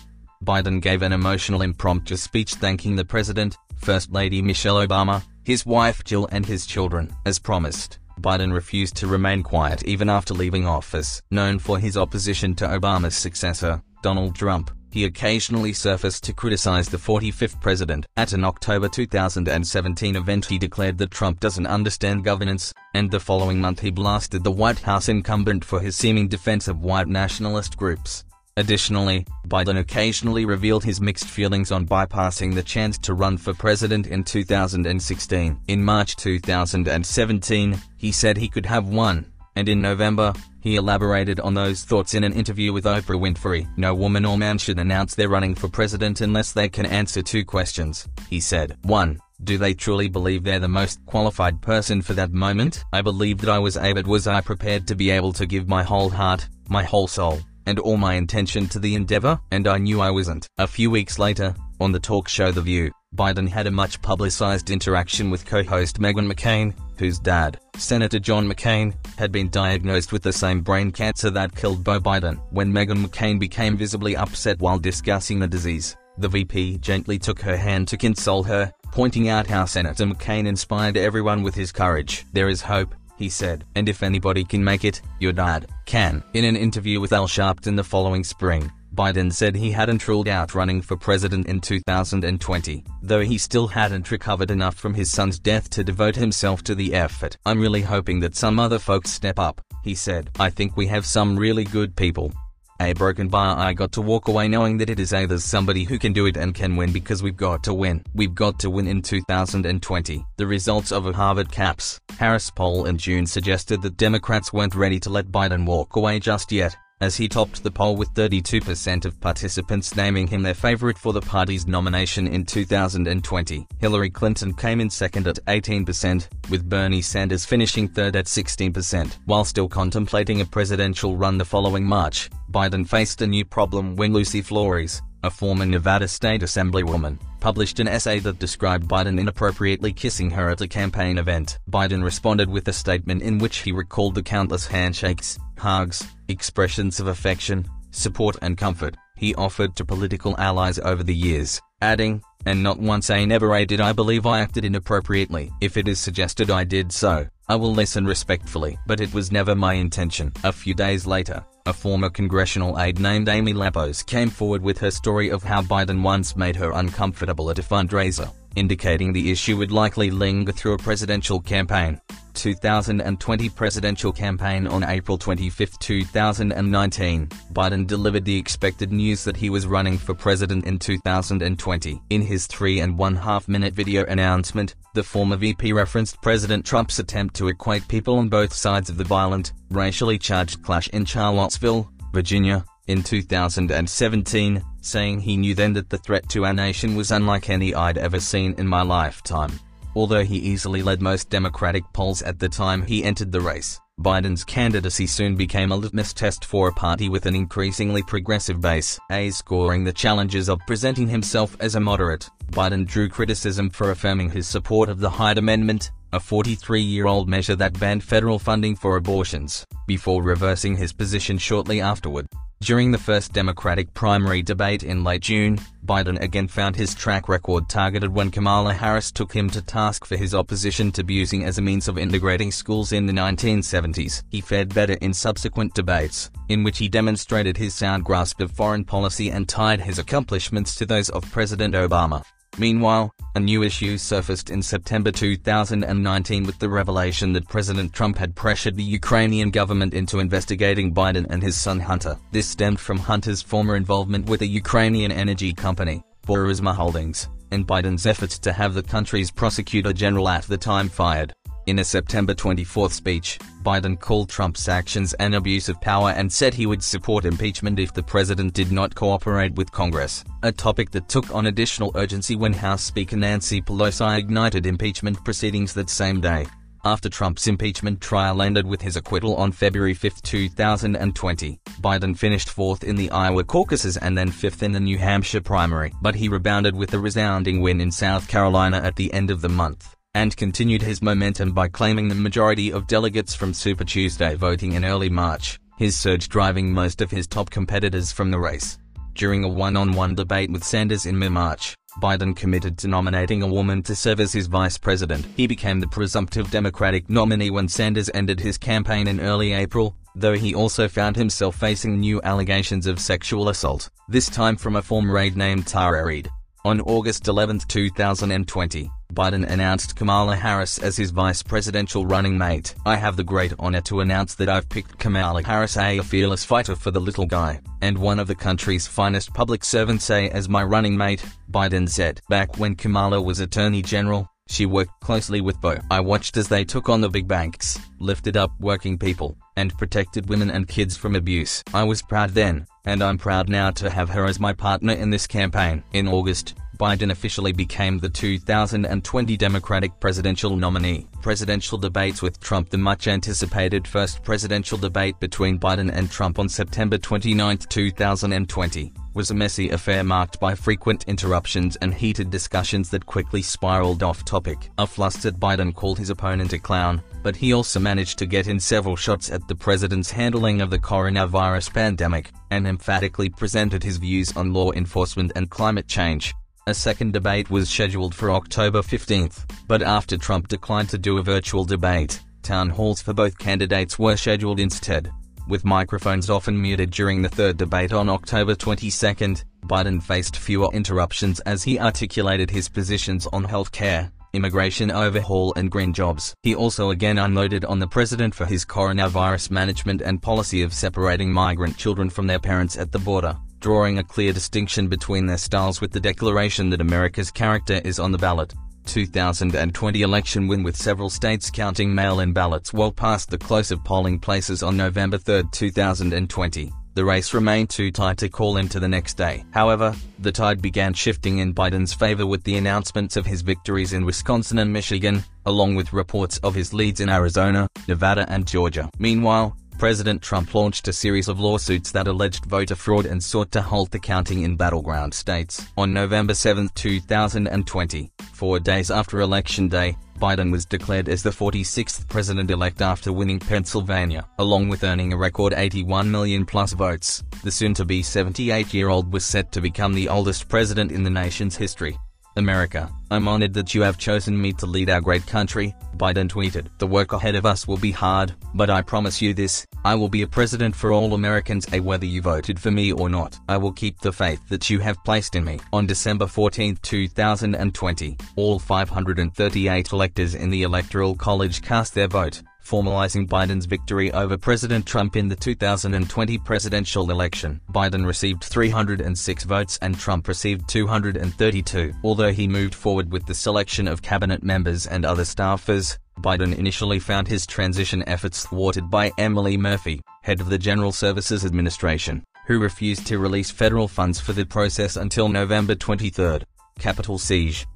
Biden 0.44 0.80
gave 0.80 1.02
an 1.02 1.12
emotional 1.12 1.62
impromptu 1.62 2.16
speech 2.16 2.54
thanking 2.54 2.96
the 2.96 3.04
president, 3.04 3.56
First 3.76 4.10
Lady 4.10 4.42
Michelle 4.42 4.84
Obama, 4.84 5.22
his 5.44 5.64
wife 5.64 6.02
Jill 6.04 6.28
and 6.32 6.44
his 6.44 6.66
children. 6.66 7.14
As 7.24 7.38
promised, 7.38 7.98
Biden 8.20 8.52
refused 8.52 8.96
to 8.96 9.06
remain 9.06 9.42
quiet 9.42 9.84
even 9.84 10.08
after 10.08 10.34
leaving 10.34 10.66
office. 10.66 11.20
Known 11.30 11.58
for 11.58 11.78
his 11.78 11.96
opposition 11.96 12.54
to 12.56 12.66
Obama's 12.66 13.16
successor, 13.16 13.82
Donald 14.02 14.34
Trump, 14.34 14.70
he 14.90 15.04
occasionally 15.04 15.72
surfaced 15.72 16.22
to 16.22 16.32
criticize 16.32 16.88
the 16.88 16.96
45th 16.96 17.60
president. 17.60 18.06
At 18.16 18.32
an 18.32 18.44
October 18.44 18.88
2017 18.88 20.14
event 20.14 20.44
he 20.44 20.56
declared 20.56 20.98
that 20.98 21.10
Trump 21.10 21.40
doesn't 21.40 21.66
understand 21.66 22.22
governance, 22.22 22.72
and 22.94 23.10
the 23.10 23.18
following 23.18 23.60
month 23.60 23.80
he 23.80 23.90
blasted 23.90 24.44
the 24.44 24.52
White 24.52 24.78
House 24.78 25.08
incumbent 25.08 25.64
for 25.64 25.80
his 25.80 25.96
seeming 25.96 26.28
defense 26.28 26.68
of 26.68 26.80
white 26.82 27.08
nationalist 27.08 27.76
groups. 27.76 28.24
Additionally, 28.56 29.26
Biden 29.48 29.80
occasionally 29.80 30.44
revealed 30.44 30.84
his 30.84 31.00
mixed 31.00 31.26
feelings 31.26 31.72
on 31.72 31.88
bypassing 31.88 32.54
the 32.54 32.62
chance 32.62 32.96
to 32.98 33.14
run 33.14 33.36
for 33.36 33.52
president 33.52 34.06
in 34.06 34.22
2016. 34.22 35.60
In 35.66 35.84
March 35.84 36.14
2017, 36.14 37.82
he 37.96 38.12
said 38.12 38.36
he 38.36 38.48
could 38.48 38.66
have 38.66 38.86
won, 38.86 39.26
and 39.56 39.68
in 39.68 39.80
November, 39.80 40.32
he 40.60 40.76
elaborated 40.76 41.40
on 41.40 41.54
those 41.54 41.82
thoughts 41.82 42.14
in 42.14 42.22
an 42.22 42.32
interview 42.32 42.72
with 42.72 42.84
Oprah 42.84 43.20
Winfrey. 43.20 43.66
No 43.76 43.92
woman 43.92 44.24
or 44.24 44.38
man 44.38 44.58
should 44.58 44.78
announce 44.78 45.16
they're 45.16 45.28
running 45.28 45.56
for 45.56 45.68
president 45.68 46.20
unless 46.20 46.52
they 46.52 46.68
can 46.68 46.86
answer 46.86 47.22
two 47.22 47.44
questions, 47.44 48.08
he 48.30 48.38
said. 48.38 48.76
1. 48.82 49.18
Do 49.42 49.58
they 49.58 49.74
truly 49.74 50.08
believe 50.08 50.44
they're 50.44 50.60
the 50.60 50.68
most 50.68 51.04
qualified 51.06 51.60
person 51.60 52.00
for 52.00 52.14
that 52.14 52.32
moment? 52.32 52.84
I 52.92 53.02
believe 53.02 53.38
that 53.38 53.50
I 53.50 53.58
was 53.58 53.76
able 53.76 54.04
was 54.04 54.28
I 54.28 54.40
prepared 54.40 54.86
to 54.86 54.94
be 54.94 55.10
able 55.10 55.32
to 55.32 55.44
give 55.44 55.68
my 55.68 55.82
whole 55.82 56.08
heart, 56.08 56.48
my 56.68 56.84
whole 56.84 57.08
soul, 57.08 57.40
and 57.66 57.78
all 57.78 57.96
my 57.96 58.14
intention 58.14 58.68
to 58.68 58.78
the 58.78 58.94
endeavor, 58.94 59.38
and 59.50 59.66
I 59.66 59.78
knew 59.78 60.00
I 60.00 60.10
wasn't. 60.10 60.48
A 60.58 60.66
few 60.66 60.90
weeks 60.90 61.18
later, 61.18 61.54
on 61.80 61.92
the 61.92 62.00
talk 62.00 62.28
show 62.28 62.52
The 62.52 62.60
View, 62.60 62.92
Biden 63.14 63.48
had 63.48 63.66
a 63.66 63.70
much 63.70 64.02
publicized 64.02 64.70
interaction 64.70 65.30
with 65.30 65.46
co-host 65.46 66.00
Meghan 66.00 66.30
McCain, 66.30 66.74
whose 66.98 67.18
dad, 67.18 67.60
Senator 67.76 68.18
John 68.18 68.48
McCain, 68.48 68.94
had 69.16 69.30
been 69.30 69.50
diagnosed 69.50 70.12
with 70.12 70.22
the 70.22 70.32
same 70.32 70.60
brain 70.60 70.90
cancer 70.90 71.30
that 71.30 71.54
killed 71.54 71.84
Beau 71.84 72.00
Biden. 72.00 72.40
When 72.50 72.72
Meghan 72.72 73.04
McCain 73.04 73.38
became 73.38 73.76
visibly 73.76 74.16
upset 74.16 74.58
while 74.60 74.78
discussing 74.78 75.38
the 75.38 75.46
disease, 75.46 75.96
the 76.18 76.28
VP 76.28 76.78
gently 76.78 77.18
took 77.18 77.40
her 77.40 77.56
hand 77.56 77.88
to 77.88 77.96
console 77.96 78.42
her, 78.44 78.72
pointing 78.92 79.28
out 79.28 79.46
how 79.46 79.64
Senator 79.64 80.06
McCain 80.06 80.46
inspired 80.46 80.96
everyone 80.96 81.42
with 81.42 81.54
his 81.54 81.72
courage. 81.72 82.24
There 82.32 82.48
is 82.48 82.62
hope, 82.62 82.94
he 83.16 83.28
said, 83.28 83.64
and 83.74 83.88
if 83.88 84.02
anybody 84.02 84.44
can 84.44 84.62
make 84.62 84.84
it, 84.84 85.02
your 85.20 85.32
dad 85.32 85.66
can. 85.86 86.22
In 86.34 86.44
an 86.44 86.56
interview 86.56 87.00
with 87.00 87.12
Al 87.12 87.26
Sharpton 87.26 87.76
the 87.76 87.84
following 87.84 88.24
spring, 88.24 88.70
Biden 88.94 89.32
said 89.32 89.56
he 89.56 89.72
hadn't 89.72 90.06
ruled 90.06 90.28
out 90.28 90.54
running 90.54 90.80
for 90.80 90.96
president 90.96 91.46
in 91.46 91.60
2020, 91.60 92.84
though 93.02 93.20
he 93.20 93.38
still 93.38 93.66
hadn't 93.66 94.10
recovered 94.10 94.50
enough 94.50 94.76
from 94.76 94.94
his 94.94 95.10
son's 95.10 95.38
death 95.38 95.68
to 95.70 95.82
devote 95.82 96.14
himself 96.14 96.62
to 96.64 96.74
the 96.74 96.94
effort. 96.94 97.36
I'm 97.44 97.60
really 97.60 97.82
hoping 97.82 98.20
that 98.20 98.36
some 98.36 98.60
other 98.60 98.78
folks 98.78 99.10
step 99.10 99.38
up, 99.38 99.60
he 99.82 99.94
said. 99.94 100.30
I 100.38 100.50
think 100.50 100.76
we 100.76 100.86
have 100.86 101.06
some 101.06 101.36
really 101.36 101.64
good 101.64 101.96
people. 101.96 102.32
A 102.80 102.92
broken 102.92 103.28
bar 103.28 103.56
I 103.56 103.72
got 103.72 103.92
to 103.92 104.02
walk 104.02 104.28
away 104.28 104.48
knowing 104.48 104.78
that 104.78 104.90
it 104.90 104.98
is 104.98 105.12
a 105.12 105.26
there's 105.26 105.44
somebody 105.44 105.84
who 105.84 105.98
can 105.98 106.12
do 106.12 106.26
it 106.26 106.36
and 106.36 106.54
can 106.54 106.76
win 106.76 106.92
because 106.92 107.22
we've 107.22 107.36
got 107.36 107.62
to 107.64 107.74
win. 107.74 108.02
We've 108.14 108.34
got 108.34 108.58
to 108.60 108.70
win 108.70 108.88
in 108.88 109.00
2020. 109.00 110.26
The 110.36 110.46
results 110.46 110.90
of 110.90 111.06
a 111.06 111.12
Harvard 111.12 111.52
Caps 111.52 112.00
Harris 112.18 112.50
poll 112.50 112.86
in 112.86 112.98
June 112.98 113.26
suggested 113.26 113.80
that 113.82 113.96
Democrats 113.96 114.52
weren't 114.52 114.74
ready 114.74 114.98
to 115.00 115.10
let 115.10 115.26
Biden 115.26 115.66
walk 115.66 115.96
away 115.96 116.18
just 116.18 116.50
yet 116.50 116.76
as 117.00 117.16
he 117.16 117.28
topped 117.28 117.62
the 117.62 117.70
poll 117.70 117.96
with 117.96 118.12
32% 118.14 119.04
of 119.04 119.20
participants 119.20 119.96
naming 119.96 120.26
him 120.26 120.42
their 120.42 120.54
favorite 120.54 120.98
for 120.98 121.12
the 121.12 121.20
party's 121.20 121.66
nomination 121.66 122.26
in 122.26 122.44
2020. 122.44 123.66
Hillary 123.78 124.10
Clinton 124.10 124.54
came 124.54 124.80
in 124.80 124.88
second 124.88 125.26
at 125.26 125.44
18%, 125.46 126.28
with 126.50 126.68
Bernie 126.68 127.02
Sanders 127.02 127.44
finishing 127.44 127.88
third 127.88 128.16
at 128.16 128.26
16%. 128.26 129.18
While 129.26 129.44
still 129.44 129.68
contemplating 129.68 130.40
a 130.40 130.46
presidential 130.46 131.16
run 131.16 131.38
the 131.38 131.44
following 131.44 131.84
March, 131.84 132.30
Biden 132.50 132.88
faced 132.88 133.20
a 133.22 133.26
new 133.26 133.44
problem 133.44 133.96
when 133.96 134.12
Lucy 134.12 134.40
Flores, 134.40 135.02
a 135.24 135.30
former 135.30 135.66
Nevada 135.66 136.06
state 136.06 136.42
assemblywoman, 136.42 137.18
published 137.40 137.80
an 137.80 137.88
essay 137.88 138.18
that 138.20 138.38
described 138.38 138.88
Biden 138.88 139.18
inappropriately 139.18 139.92
kissing 139.92 140.30
her 140.30 140.50
at 140.50 140.60
a 140.60 140.68
campaign 140.68 141.18
event. 141.18 141.58
Biden 141.70 142.04
responded 142.04 142.48
with 142.48 142.68
a 142.68 142.72
statement 142.72 143.22
in 143.22 143.38
which 143.38 143.58
he 143.58 143.72
recalled 143.72 144.14
the 144.14 144.22
countless 144.22 144.66
handshakes, 144.66 145.38
hugs, 145.58 146.06
expressions 146.28 147.00
of 147.00 147.08
affection, 147.08 147.66
support 147.90 148.36
and 148.42 148.56
comfort 148.56 148.96
he 149.16 149.34
offered 149.36 149.76
to 149.76 149.84
political 149.84 150.38
allies 150.38 150.78
over 150.78 151.02
the 151.02 151.14
years, 151.14 151.60
adding, 151.80 152.22
and 152.46 152.62
not 152.62 152.78
once 152.78 153.10
a 153.10 153.24
never 153.24 153.54
a 153.54 153.64
did 153.64 153.80
I 153.80 153.92
believe 153.92 154.26
I 154.26 154.40
acted 154.40 154.64
inappropriately. 154.64 155.50
If 155.60 155.76
it 155.76 155.88
is 155.88 155.98
suggested 155.98 156.50
I 156.50 156.64
did 156.64 156.92
so, 156.92 157.26
I 157.48 157.56
will 157.56 157.72
listen 157.72 158.04
respectfully, 158.06 158.78
but 158.86 159.00
it 159.00 159.14
was 159.14 159.32
never 159.32 159.54
my 159.54 159.74
intention. 159.74 160.32
A 160.42 160.52
few 160.52 160.74
days 160.74 161.06
later, 161.06 161.44
a 161.66 161.72
former 161.72 162.10
congressional 162.10 162.78
aide 162.78 163.00
named 163.00 163.26
Amy 163.26 163.54
Lappos 163.54 164.04
came 164.04 164.28
forward 164.28 164.60
with 164.60 164.76
her 164.76 164.90
story 164.90 165.30
of 165.30 165.42
how 165.42 165.62
Biden 165.62 166.02
once 166.02 166.36
made 166.36 166.56
her 166.56 166.72
uncomfortable 166.72 167.48
at 167.48 167.58
a 167.58 167.62
fundraiser, 167.62 168.30
indicating 168.56 169.12
the 169.12 169.30
issue 169.30 169.56
would 169.56 169.72
likely 169.72 170.10
linger 170.10 170.52
through 170.52 170.74
a 170.74 170.78
presidential 170.78 171.40
campaign. 171.40 172.00
2020 172.34 173.48
presidential 173.50 174.12
campaign 174.12 174.66
on 174.66 174.84
April 174.84 175.16
25, 175.16 175.78
2019, 175.78 177.28
Biden 177.52 177.86
delivered 177.86 178.24
the 178.24 178.36
expected 178.36 178.92
news 178.92 179.24
that 179.24 179.36
he 179.36 179.50
was 179.50 179.66
running 179.66 179.96
for 179.96 180.14
president 180.14 180.66
in 180.66 180.78
2020. 180.78 182.02
In 182.10 182.22
his 182.22 182.46
three 182.46 182.80
and 182.80 182.98
one 182.98 183.14
half 183.14 183.48
minute 183.48 183.72
video 183.72 184.04
announcement, 184.06 184.74
the 184.94 185.02
former 185.02 185.36
VP 185.36 185.72
referenced 185.72 186.20
President 186.22 186.64
Trump's 186.64 186.98
attempt 186.98 187.34
to 187.36 187.48
equate 187.48 187.86
people 187.88 188.18
on 188.18 188.28
both 188.28 188.52
sides 188.52 188.90
of 188.90 188.96
the 188.96 189.04
violent, 189.04 189.52
racially 189.70 190.18
charged 190.18 190.62
clash 190.62 190.88
in 190.88 191.04
Charlottesville, 191.04 191.90
Virginia, 192.12 192.64
in 192.86 193.02
2017, 193.02 194.62
saying 194.84 195.20
he 195.20 195.36
knew 195.36 195.54
then 195.54 195.72
that 195.74 195.90
the 195.90 195.98
threat 195.98 196.28
to 196.30 196.44
our 196.44 196.52
nation 196.52 196.94
was 196.94 197.10
unlike 197.10 197.50
any 197.50 197.74
I'd 197.74 197.98
ever 197.98 198.20
seen 198.20 198.54
in 198.58 198.66
my 198.66 198.82
lifetime. 198.82 199.58
Although 199.96 200.24
he 200.24 200.36
easily 200.38 200.82
led 200.82 201.00
most 201.00 201.30
Democratic 201.30 201.84
polls 201.92 202.22
at 202.22 202.38
the 202.38 202.48
time 202.48 202.82
he 202.82 203.04
entered 203.04 203.30
the 203.30 203.40
race, 203.40 203.80
Biden's 204.00 204.42
candidacy 204.42 205.06
soon 205.06 205.36
became 205.36 205.70
a 205.70 205.76
litmus 205.76 206.12
test 206.12 206.44
for 206.44 206.68
a 206.68 206.72
party 206.72 207.08
with 207.08 207.26
an 207.26 207.36
increasingly 207.36 208.02
progressive 208.02 208.60
base. 208.60 208.98
A 209.12 209.30
scoring 209.30 209.84
the 209.84 209.92
challenges 209.92 210.48
of 210.48 210.58
presenting 210.66 211.08
himself 211.08 211.56
as 211.60 211.76
a 211.76 211.80
moderate, 211.80 212.28
Biden 212.50 212.86
drew 212.86 213.08
criticism 213.08 213.70
for 213.70 213.92
affirming 213.92 214.30
his 214.30 214.48
support 214.48 214.88
of 214.88 214.98
the 214.98 215.10
Hyde 215.10 215.38
Amendment, 215.38 215.92
a 216.12 216.18
43-year-old 216.18 217.28
measure 217.28 217.54
that 217.54 217.78
banned 217.78 218.02
federal 218.02 218.40
funding 218.40 218.74
for 218.74 218.96
abortions, 218.96 219.64
before 219.86 220.24
reversing 220.24 220.76
his 220.76 220.92
position 220.92 221.38
shortly 221.38 221.80
afterward. 221.80 222.26
During 222.64 222.92
the 222.92 222.98
first 222.98 223.34
Democratic 223.34 223.92
primary 223.92 224.40
debate 224.40 224.82
in 224.82 225.04
late 225.04 225.20
June, 225.20 225.58
Biden 225.84 226.18
again 226.22 226.48
found 226.48 226.74
his 226.74 226.94
track 226.94 227.28
record 227.28 227.68
targeted 227.68 228.10
when 228.10 228.30
Kamala 228.30 228.72
Harris 228.72 229.12
took 229.12 229.34
him 229.34 229.50
to 229.50 229.60
task 229.60 230.06
for 230.06 230.16
his 230.16 230.34
opposition 230.34 230.90
to 230.92 231.04
busing 231.04 231.44
as 231.44 231.58
a 231.58 231.62
means 231.62 231.88
of 231.88 231.98
integrating 231.98 232.50
schools 232.50 232.92
in 232.92 233.04
the 233.04 233.12
1970s. 233.12 234.22
He 234.30 234.40
fared 234.40 234.74
better 234.74 234.94
in 235.02 235.12
subsequent 235.12 235.74
debates, 235.74 236.30
in 236.48 236.64
which 236.64 236.78
he 236.78 236.88
demonstrated 236.88 237.58
his 237.58 237.74
sound 237.74 238.06
grasp 238.06 238.40
of 238.40 238.50
foreign 238.52 238.86
policy 238.86 239.30
and 239.30 239.46
tied 239.46 239.82
his 239.82 239.98
accomplishments 239.98 240.74
to 240.76 240.86
those 240.86 241.10
of 241.10 241.30
President 241.30 241.74
Obama. 241.74 242.24
Meanwhile, 242.56 243.12
a 243.34 243.40
new 243.40 243.64
issue 243.64 243.98
surfaced 243.98 244.48
in 244.48 244.62
September 244.62 245.10
2019 245.10 246.44
with 246.44 246.58
the 246.60 246.68
revelation 246.68 247.32
that 247.32 247.48
President 247.48 247.92
Trump 247.92 248.16
had 248.16 248.36
pressured 248.36 248.76
the 248.76 248.82
Ukrainian 248.84 249.50
government 249.50 249.92
into 249.92 250.20
investigating 250.20 250.94
Biden 250.94 251.26
and 251.30 251.42
his 251.42 251.60
son 251.60 251.80
Hunter. 251.80 252.16
This 252.30 252.46
stemmed 252.46 252.78
from 252.78 252.98
Hunter's 252.98 253.42
former 253.42 253.74
involvement 253.74 254.26
with 254.26 254.42
a 254.42 254.46
Ukrainian 254.46 255.10
energy 255.10 255.52
company, 255.52 256.04
Burisma 256.26 256.74
Holdings, 256.74 257.28
and 257.50 257.66
Biden's 257.66 258.06
efforts 258.06 258.38
to 258.40 258.52
have 258.52 258.74
the 258.74 258.84
country's 258.84 259.32
prosecutor 259.32 259.92
general 259.92 260.28
at 260.28 260.44
the 260.44 260.56
time 260.56 260.88
fired. 260.88 261.32
In 261.66 261.78
a 261.78 261.84
September 261.84 262.34
24 262.34 262.90
speech, 262.90 263.38
Biden 263.62 263.98
called 263.98 264.28
Trump's 264.28 264.68
actions 264.68 265.14
an 265.14 265.32
abuse 265.32 265.70
of 265.70 265.80
power 265.80 266.10
and 266.10 266.30
said 266.30 266.52
he 266.52 266.66
would 266.66 266.82
support 266.82 267.24
impeachment 267.24 267.78
if 267.78 267.94
the 267.94 268.02
president 268.02 268.52
did 268.52 268.70
not 268.70 268.94
cooperate 268.94 269.54
with 269.54 269.72
Congress, 269.72 270.24
a 270.42 270.52
topic 270.52 270.90
that 270.90 271.08
took 271.08 271.34
on 271.34 271.46
additional 271.46 271.90
urgency 271.94 272.36
when 272.36 272.52
House 272.52 272.82
Speaker 272.82 273.16
Nancy 273.16 273.62
Pelosi 273.62 274.18
ignited 274.18 274.66
impeachment 274.66 275.24
proceedings 275.24 275.72
that 275.72 275.88
same 275.88 276.20
day. 276.20 276.44
After 276.84 277.08
Trump's 277.08 277.46
impeachment 277.46 277.98
trial 277.98 278.42
ended 278.42 278.66
with 278.66 278.82
his 278.82 278.96
acquittal 278.96 279.34
on 279.36 279.50
February 279.50 279.94
5, 279.94 280.20
2020, 280.20 281.60
Biden 281.80 282.14
finished 282.14 282.50
fourth 282.50 282.84
in 282.84 282.94
the 282.94 283.10
Iowa 283.10 283.42
caucuses 283.42 283.96
and 283.96 284.18
then 284.18 284.30
fifth 284.30 284.62
in 284.62 284.72
the 284.72 284.80
New 284.80 284.98
Hampshire 284.98 285.40
primary, 285.40 285.94
but 286.02 286.14
he 286.14 286.28
rebounded 286.28 286.76
with 286.76 286.92
a 286.92 286.98
resounding 286.98 287.62
win 287.62 287.80
in 287.80 287.90
South 287.90 288.28
Carolina 288.28 288.82
at 288.84 288.96
the 288.96 289.10
end 289.14 289.30
of 289.30 289.40
the 289.40 289.48
month 289.48 289.96
and 290.14 290.36
continued 290.36 290.82
his 290.82 291.02
momentum 291.02 291.52
by 291.52 291.68
claiming 291.68 292.08
the 292.08 292.14
majority 292.14 292.72
of 292.72 292.86
delegates 292.86 293.34
from 293.34 293.52
Super 293.52 293.84
Tuesday 293.84 294.34
voting 294.34 294.72
in 294.72 294.84
early 294.84 295.08
March, 295.08 295.58
his 295.76 295.96
surge 295.96 296.28
driving 296.28 296.72
most 296.72 297.00
of 297.00 297.10
his 297.10 297.26
top 297.26 297.50
competitors 297.50 298.12
from 298.12 298.30
the 298.30 298.38
race. 298.38 298.78
During 299.14 299.44
a 299.44 299.48
one-on-one 299.48 300.10
-on 300.10 300.12
-one 300.12 300.16
debate 300.16 300.50
with 300.50 300.64
Sanders 300.64 301.06
in 301.06 301.18
mid-March, 301.18 301.74
Biden 302.02 302.34
committed 302.34 302.76
to 302.78 302.88
nominating 302.88 303.42
a 303.42 303.46
woman 303.46 303.82
to 303.84 303.94
serve 303.94 304.18
as 304.18 304.32
his 304.32 304.48
vice 304.48 304.76
president. 304.76 305.24
He 305.36 305.46
became 305.46 305.78
the 305.78 305.86
presumptive 305.86 306.50
Democratic 306.50 307.08
nominee 307.08 307.50
when 307.50 307.68
Sanders 307.68 308.10
ended 308.14 308.40
his 308.40 308.58
campaign 308.58 309.06
in 309.06 309.20
early 309.20 309.52
April, 309.52 309.94
though 310.16 310.34
he 310.34 310.54
also 310.54 310.88
found 310.88 311.16
himself 311.16 311.54
facing 311.56 312.00
new 312.00 312.20
allegations 312.22 312.86
of 312.86 312.98
sexual 312.98 313.48
assault, 313.48 313.90
this 314.08 314.28
time 314.28 314.56
from 314.56 314.76
a 314.76 314.82
former 314.82 315.18
aide 315.18 315.36
named 315.36 315.66
Tara 315.66 316.04
Reade. 316.04 316.30
On 316.64 316.80
August 316.80 317.28
11, 317.28 317.60
2020, 317.68 318.90
Biden 319.14 319.48
announced 319.48 319.94
Kamala 319.94 320.34
Harris 320.34 320.78
as 320.78 320.96
his 320.96 321.10
vice 321.10 321.42
presidential 321.42 322.04
running 322.04 322.36
mate. 322.36 322.74
I 322.84 322.96
have 322.96 323.16
the 323.16 323.22
great 323.22 323.52
honor 323.58 323.80
to 323.82 324.00
announce 324.00 324.34
that 324.34 324.48
I've 324.48 324.68
picked 324.68 324.98
Kamala 324.98 325.42
Harris 325.44 325.76
a 325.76 326.00
fearless 326.00 326.44
fighter 326.44 326.74
for 326.74 326.90
the 326.90 327.00
little 327.00 327.26
guy, 327.26 327.60
and 327.80 327.96
one 327.96 328.18
of 328.18 328.26
the 328.26 328.34
country's 328.34 328.86
finest 328.86 329.32
public 329.32 329.64
servants 329.64 330.10
a 330.10 330.28
as 330.30 330.48
my 330.48 330.62
running 330.64 330.96
mate, 330.96 331.24
Biden 331.50 331.88
said. 331.88 332.20
Back 332.28 332.58
when 332.58 332.74
Kamala 332.74 333.20
was 333.22 333.40
Attorney 333.40 333.82
General, 333.82 334.28
she 334.48 334.66
worked 334.66 335.00
closely 335.00 335.40
with 335.40 335.60
Beau. 335.60 335.78
I 335.90 336.00
watched 336.00 336.36
as 336.36 336.48
they 336.48 336.64
took 336.64 336.88
on 336.88 337.00
the 337.00 337.08
big 337.08 337.26
banks, 337.26 337.78
lifted 337.98 338.36
up 338.36 338.50
working 338.60 338.98
people, 338.98 339.36
and 339.56 339.76
protected 339.78 340.28
women 340.28 340.50
and 340.50 340.68
kids 340.68 340.96
from 340.96 341.16
abuse. 341.16 341.62
I 341.72 341.84
was 341.84 342.02
proud 342.02 342.30
then, 342.30 342.66
and 342.84 343.02
I'm 343.02 343.16
proud 343.16 343.48
now 343.48 343.70
to 343.70 343.88
have 343.88 344.10
her 344.10 344.26
as 344.26 344.38
my 344.40 344.52
partner 344.52 344.92
in 344.92 345.10
this 345.10 345.26
campaign. 345.26 345.82
In 345.92 346.08
August, 346.08 346.54
Biden 346.78 347.10
officially 347.12 347.52
became 347.52 347.98
the 347.98 348.08
2020 348.08 349.36
Democratic 349.36 350.00
presidential 350.00 350.56
nominee. 350.56 351.06
Presidential 351.22 351.78
debates 351.78 352.20
with 352.20 352.40
Trump 352.40 352.70
The 352.70 352.78
much 352.78 353.06
anticipated 353.06 353.86
first 353.86 354.24
presidential 354.24 354.76
debate 354.76 355.18
between 355.20 355.58
Biden 355.58 355.92
and 355.92 356.10
Trump 356.10 356.38
on 356.38 356.48
September 356.48 356.98
29, 356.98 357.58
2020, 357.58 358.92
was 359.14 359.30
a 359.30 359.34
messy 359.34 359.70
affair 359.70 360.02
marked 360.02 360.40
by 360.40 360.54
frequent 360.56 361.04
interruptions 361.06 361.76
and 361.76 361.94
heated 361.94 362.30
discussions 362.30 362.90
that 362.90 363.06
quickly 363.06 363.40
spiraled 363.40 364.02
off 364.02 364.24
topic. 364.24 364.70
A 364.78 364.86
flustered 364.86 365.36
Biden 365.36 365.72
called 365.72 365.98
his 365.98 366.10
opponent 366.10 366.52
a 366.52 366.58
clown, 366.58 367.00
but 367.22 367.36
he 367.36 367.52
also 367.52 367.78
managed 367.78 368.18
to 368.18 368.26
get 368.26 368.48
in 368.48 368.58
several 368.58 368.96
shots 368.96 369.30
at 369.30 369.46
the 369.46 369.54
president's 369.54 370.10
handling 370.10 370.60
of 370.60 370.70
the 370.70 370.78
coronavirus 370.78 371.72
pandemic, 371.72 372.32
and 372.50 372.66
emphatically 372.66 373.30
presented 373.30 373.82
his 373.82 373.98
views 373.98 374.36
on 374.36 374.52
law 374.52 374.72
enforcement 374.72 375.30
and 375.36 375.48
climate 375.48 375.86
change. 375.86 376.34
A 376.66 376.72
second 376.72 377.12
debate 377.12 377.50
was 377.50 377.68
scheduled 377.68 378.14
for 378.14 378.30
October 378.30 378.80
15, 378.80 379.28
but 379.68 379.82
after 379.82 380.16
Trump 380.16 380.48
declined 380.48 380.88
to 380.88 380.96
do 380.96 381.18
a 381.18 381.22
virtual 381.22 381.62
debate, 381.62 382.22
town 382.42 382.70
halls 382.70 383.02
for 383.02 383.12
both 383.12 383.36
candidates 383.36 383.98
were 383.98 384.16
scheduled 384.16 384.58
instead. 384.58 385.12
With 385.46 385.66
microphones 385.66 386.30
often 386.30 386.58
muted 386.58 386.90
during 386.90 387.20
the 387.20 387.28
third 387.28 387.58
debate 387.58 387.92
on 387.92 388.08
October 388.08 388.54
22, 388.54 389.34
Biden 389.66 390.02
faced 390.02 390.38
fewer 390.38 390.70
interruptions 390.72 391.38
as 391.40 391.62
he 391.62 391.78
articulated 391.78 392.50
his 392.50 392.70
positions 392.70 393.26
on 393.26 393.44
health 393.44 393.70
care, 393.70 394.10
immigration 394.32 394.90
overhaul 394.90 395.52
and 395.56 395.70
green 395.70 395.92
jobs. 395.92 396.32
He 396.44 396.54
also 396.54 396.88
again 396.88 397.18
unloaded 397.18 397.66
on 397.66 397.78
the 397.78 397.88
president 397.88 398.34
for 398.34 398.46
his 398.46 398.64
coronavirus 398.64 399.50
management 399.50 400.00
and 400.00 400.22
policy 400.22 400.62
of 400.62 400.72
separating 400.72 401.30
migrant 401.30 401.76
children 401.76 402.08
from 402.08 402.26
their 402.26 402.38
parents 402.38 402.78
at 402.78 402.90
the 402.90 402.98
border 402.98 403.36
drawing 403.64 403.98
a 403.98 404.04
clear 404.04 404.30
distinction 404.30 404.88
between 404.88 405.24
their 405.24 405.38
styles 405.38 405.80
with 405.80 405.90
the 405.90 405.98
declaration 405.98 406.68
that 406.68 406.82
America's 406.82 407.30
character 407.30 407.80
is 407.82 407.98
on 407.98 408.12
the 408.12 408.18
ballot. 408.18 408.52
2020 408.84 410.02
election 410.02 410.46
win 410.46 410.62
with 410.62 410.76
several 410.76 411.08
states 411.08 411.50
counting 411.50 411.94
mail-in 411.94 412.30
ballots 412.30 412.74
well 412.74 412.92
past 412.92 413.30
the 413.30 413.38
close 413.38 413.70
of 413.70 413.82
polling 413.82 414.18
places 414.18 414.62
on 414.62 414.76
November 414.76 415.16
3, 415.16 415.44
2020. 415.50 416.72
The 416.92 417.04
race 417.04 417.32
remained 417.32 417.70
too 417.70 417.90
tight 417.90 418.18
to 418.18 418.28
call 418.28 418.58
into 418.58 418.78
the 418.78 418.86
next 418.86 419.14
day. 419.14 419.44
However, 419.50 419.96
the 420.18 420.30
tide 420.30 420.60
began 420.60 420.92
shifting 420.92 421.38
in 421.38 421.54
Biden's 421.54 421.94
favor 421.94 422.26
with 422.26 422.44
the 422.44 422.56
announcements 422.56 423.16
of 423.16 423.24
his 423.24 423.40
victories 423.40 423.94
in 423.94 424.04
Wisconsin 424.04 424.58
and 424.58 424.72
Michigan, 424.72 425.24
along 425.46 425.74
with 425.74 425.94
reports 425.94 426.36
of 426.38 426.54
his 426.54 426.74
leads 426.74 427.00
in 427.00 427.08
Arizona, 427.08 427.66
Nevada 427.88 428.26
and 428.28 428.46
Georgia. 428.46 428.90
Meanwhile, 428.98 429.56
President 429.78 430.22
Trump 430.22 430.54
launched 430.54 430.88
a 430.88 430.92
series 430.92 431.28
of 431.28 431.40
lawsuits 431.40 431.90
that 431.90 432.06
alleged 432.06 432.46
voter 432.46 432.74
fraud 432.74 433.06
and 433.06 433.22
sought 433.22 433.50
to 433.52 433.60
halt 433.60 433.90
the 433.90 433.98
counting 433.98 434.42
in 434.42 434.56
battleground 434.56 435.12
states. 435.12 435.66
On 435.76 435.92
November 435.92 436.34
7, 436.34 436.70
2020, 436.74 438.10
four 438.32 438.60
days 438.60 438.90
after 438.90 439.20
Election 439.20 439.68
Day, 439.68 439.96
Biden 440.20 440.52
was 440.52 440.64
declared 440.64 441.08
as 441.08 441.22
the 441.22 441.30
46th 441.30 442.08
president-elect 442.08 442.80
after 442.80 443.12
winning 443.12 443.40
Pennsylvania, 443.40 444.26
along 444.38 444.68
with 444.68 444.84
earning 444.84 445.12
a 445.12 445.16
record 445.16 445.52
81 445.54 446.10
million 446.10 446.46
plus 446.46 446.72
votes. 446.72 447.24
The 447.42 447.50
soon-to-be 447.50 448.02
78-year-old 448.02 449.12
was 449.12 449.24
set 449.24 449.50
to 449.52 449.60
become 449.60 449.92
the 449.92 450.08
oldest 450.08 450.48
president 450.48 450.92
in 450.92 451.02
the 451.02 451.10
nation's 451.10 451.56
history. 451.56 451.98
America, 452.36 452.90
I'm 453.10 453.28
honored 453.28 453.54
that 453.54 453.74
you 453.74 453.82
have 453.82 453.96
chosen 453.96 454.40
me 454.40 454.52
to 454.54 454.66
lead 454.66 454.90
our 454.90 455.00
great 455.00 455.26
country, 455.26 455.74
Biden 455.96 456.28
tweeted. 456.28 456.66
The 456.78 456.86
work 456.86 457.12
ahead 457.12 457.36
of 457.36 457.46
us 457.46 457.68
will 457.68 457.76
be 457.76 457.92
hard, 457.92 458.34
but 458.54 458.70
I 458.70 458.82
promise 458.82 459.22
you 459.22 459.34
this, 459.34 459.66
I 459.84 459.94
will 459.94 460.08
be 460.08 460.22
a 460.22 460.26
president 460.26 460.74
for 460.74 460.92
all 460.92 461.14
Americans 461.14 461.66
a 461.72 461.80
whether 461.80 462.06
you 462.06 462.22
voted 462.22 462.58
for 462.58 462.70
me 462.70 462.92
or 462.92 463.08
not. 463.08 463.38
I 463.48 463.56
will 463.56 463.72
keep 463.72 464.00
the 464.00 464.12
faith 464.12 464.40
that 464.48 464.68
you 464.68 464.80
have 464.80 465.02
placed 465.04 465.36
in 465.36 465.44
me. 465.44 465.60
On 465.72 465.86
December 465.86 466.26
14, 466.26 466.78
2020, 466.82 468.16
all 468.36 468.58
538 468.58 469.92
electors 469.92 470.34
in 470.34 470.50
the 470.50 470.62
Electoral 470.62 471.14
College 471.14 471.62
cast 471.62 471.94
their 471.94 472.08
vote 472.08 472.42
formalizing 472.64 473.28
Biden's 473.28 473.66
victory 473.66 474.10
over 474.12 474.38
President 474.38 474.86
Trump 474.86 475.16
in 475.16 475.28
the 475.28 475.36
2020 475.36 476.38
presidential 476.38 477.10
election. 477.10 477.60
Biden 477.70 478.06
received 478.06 478.44
306 478.44 479.44
votes 479.44 479.78
and 479.82 479.98
Trump 479.98 480.26
received 480.28 480.68
232. 480.68 481.92
Although 482.02 482.32
he 482.32 482.48
moved 482.48 482.74
forward 482.74 483.12
with 483.12 483.26
the 483.26 483.34
selection 483.34 483.86
of 483.86 484.02
cabinet 484.02 484.42
members 484.42 484.86
and 484.86 485.04
other 485.04 485.24
staffers, 485.24 485.98
Biden 486.20 486.56
initially 486.56 486.98
found 486.98 487.28
his 487.28 487.46
transition 487.46 488.02
efforts 488.08 488.46
thwarted 488.46 488.88
by 488.90 489.12
Emily 489.18 489.56
Murphy, 489.56 490.00
head 490.22 490.40
of 490.40 490.48
the 490.48 490.58
General 490.58 490.92
Services 490.92 491.44
Administration, 491.44 492.24
who 492.46 492.58
refused 492.58 493.06
to 493.06 493.18
release 493.18 493.50
federal 493.50 493.88
funds 493.88 494.20
for 494.20 494.32
the 494.32 494.46
process 494.46 494.96
until 494.96 495.28
November 495.28 495.74
23. 495.74 496.38
Capitol 496.78 497.18
siege. 497.18 497.66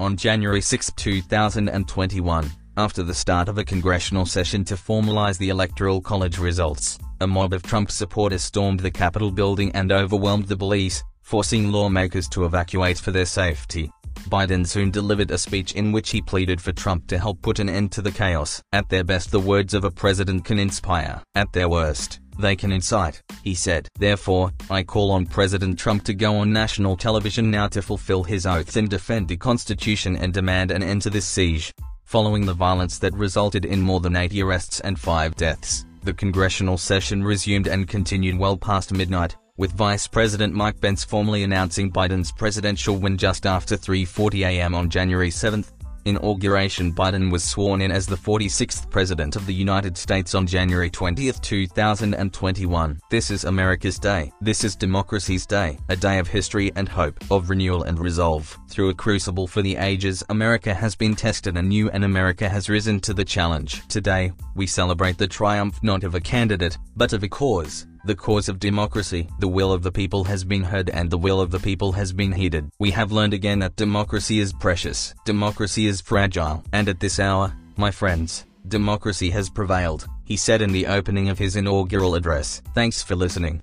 On 0.00 0.16
January 0.16 0.60
6, 0.60 0.92
2021, 0.96 2.50
after 2.76 3.02
the 3.02 3.14
start 3.14 3.48
of 3.48 3.58
a 3.58 3.64
congressional 3.64 4.26
session 4.26 4.64
to 4.64 4.74
formalize 4.74 5.38
the 5.38 5.48
Electoral 5.48 6.00
College 6.00 6.38
results, 6.38 6.98
a 7.20 7.26
mob 7.26 7.52
of 7.52 7.62
Trump 7.62 7.90
supporters 7.90 8.42
stormed 8.42 8.80
the 8.80 8.90
Capitol 8.90 9.30
building 9.30 9.70
and 9.72 9.90
overwhelmed 9.90 10.46
the 10.46 10.56
police, 10.56 11.02
forcing 11.22 11.72
lawmakers 11.72 12.28
to 12.28 12.44
evacuate 12.44 12.98
for 12.98 13.10
their 13.10 13.24
safety. 13.24 13.90
Biden 14.28 14.66
soon 14.66 14.90
delivered 14.90 15.30
a 15.30 15.38
speech 15.38 15.72
in 15.74 15.92
which 15.92 16.10
he 16.10 16.20
pleaded 16.20 16.60
for 16.60 16.72
Trump 16.72 17.06
to 17.06 17.18
help 17.18 17.40
put 17.42 17.58
an 17.58 17.68
end 17.68 17.92
to 17.92 18.02
the 18.02 18.10
chaos. 18.10 18.62
At 18.72 18.88
their 18.88 19.04
best 19.04 19.30
the 19.30 19.40
words 19.40 19.72
of 19.72 19.84
a 19.84 19.90
president 19.90 20.44
can 20.44 20.58
inspire. 20.58 21.22
At 21.34 21.52
their 21.52 21.68
worst, 21.68 22.20
they 22.38 22.56
can 22.56 22.72
incite, 22.72 23.22
he 23.42 23.54
said. 23.54 23.88
Therefore, 23.98 24.52
I 24.68 24.82
call 24.82 25.10
on 25.12 25.26
President 25.26 25.78
Trump 25.78 26.04
to 26.04 26.14
go 26.14 26.36
on 26.36 26.52
national 26.52 26.96
television 26.96 27.50
now 27.50 27.68
to 27.68 27.82
fulfill 27.82 28.24
his 28.24 28.46
oath 28.46 28.76
and 28.76 28.88
defend 28.88 29.28
the 29.28 29.36
Constitution 29.36 30.16
and 30.16 30.32
demand 30.32 30.70
an 30.70 30.82
end 30.82 31.02
to 31.02 31.10
this 31.10 31.26
siege. 31.26 31.72
Following 32.06 32.46
the 32.46 32.54
violence 32.54 33.00
that 33.00 33.12
resulted 33.14 33.64
in 33.64 33.80
more 33.80 33.98
than 33.98 34.14
80 34.14 34.40
arrests 34.44 34.78
and 34.78 34.96
5 34.96 35.34
deaths, 35.34 35.86
the 36.04 36.12
congressional 36.12 36.78
session 36.78 37.20
resumed 37.20 37.66
and 37.66 37.88
continued 37.88 38.38
well 38.38 38.56
past 38.56 38.92
midnight, 38.92 39.36
with 39.56 39.72
Vice 39.72 40.06
President 40.06 40.54
Mike 40.54 40.80
Pence 40.80 41.02
formally 41.02 41.42
announcing 41.42 41.90
Biden's 41.90 42.30
presidential 42.30 42.96
win 42.96 43.18
just 43.18 43.44
after 43.44 43.76
3.40 43.76 44.46
a.m. 44.46 44.76
on 44.76 44.88
January 44.88 45.32
7, 45.32 45.64
inauguration 46.06 46.92
Biden 46.92 47.30
was 47.30 47.42
sworn 47.42 47.82
in 47.82 47.90
as 47.90 48.06
the 48.06 48.16
46th 48.16 48.88
President 48.90 49.34
of 49.34 49.44
the 49.44 49.52
United 49.52 49.96
States 49.96 50.34
on 50.34 50.46
January 50.46 50.88
20, 50.88 51.32
2021. 51.32 53.00
This 53.10 53.30
is 53.30 53.44
America's 53.44 53.98
Day. 53.98 54.32
This 54.40 54.62
is 54.62 54.76
democracy's 54.76 55.44
day, 55.46 55.78
a 55.88 55.96
day 55.96 56.18
of 56.18 56.28
history 56.28 56.70
and 56.76 56.88
hope, 56.88 57.18
of 57.30 57.50
renewal 57.50 57.82
and 57.82 57.98
resolve. 57.98 58.56
Through 58.68 58.90
a 58.90 58.94
crucible 58.94 59.46
for 59.46 59.62
the 59.62 59.76
ages, 59.76 60.22
America 60.28 60.72
has 60.72 60.94
been 60.94 61.16
tested 61.16 61.56
anew 61.56 61.90
and 61.90 62.04
America 62.04 62.48
has 62.48 62.68
risen 62.68 63.00
to 63.00 63.12
the 63.12 63.24
challenge. 63.24 63.86
Today, 63.88 64.32
we 64.54 64.66
celebrate 64.66 65.18
the 65.18 65.26
triumph 65.26 65.82
not 65.82 66.04
of 66.04 66.14
a 66.14 66.20
candidate, 66.20 66.78
but 66.96 67.12
of 67.12 67.24
a 67.24 67.28
cause 67.28 67.86
the 68.06 68.14
cause 68.14 68.48
of 68.48 68.58
democracy. 68.58 69.28
The 69.40 69.48
will 69.48 69.72
of 69.72 69.82
the 69.82 69.92
people 69.92 70.24
has 70.24 70.44
been 70.44 70.62
heard 70.62 70.90
and 70.90 71.10
the 71.10 71.18
will 71.18 71.40
of 71.40 71.50
the 71.50 71.58
people 71.58 71.92
has 71.92 72.12
been 72.12 72.32
heeded. 72.32 72.70
We 72.78 72.90
have 72.92 73.12
learned 73.12 73.34
again 73.34 73.58
that 73.60 73.76
democracy 73.76 74.38
is 74.38 74.52
precious. 74.52 75.14
Democracy 75.24 75.86
is 75.86 76.00
fragile. 76.00 76.62
And 76.72 76.88
at 76.88 77.00
this 77.00 77.20
hour, 77.20 77.52
my 77.76 77.90
friends, 77.90 78.46
democracy 78.68 79.30
has 79.30 79.50
prevailed, 79.50 80.06
he 80.24 80.36
said 80.36 80.62
in 80.62 80.72
the 80.72 80.86
opening 80.86 81.28
of 81.28 81.38
his 81.38 81.56
inaugural 81.56 82.14
address. 82.14 82.62
Thanks 82.74 83.02
for 83.02 83.16
listening. 83.16 83.62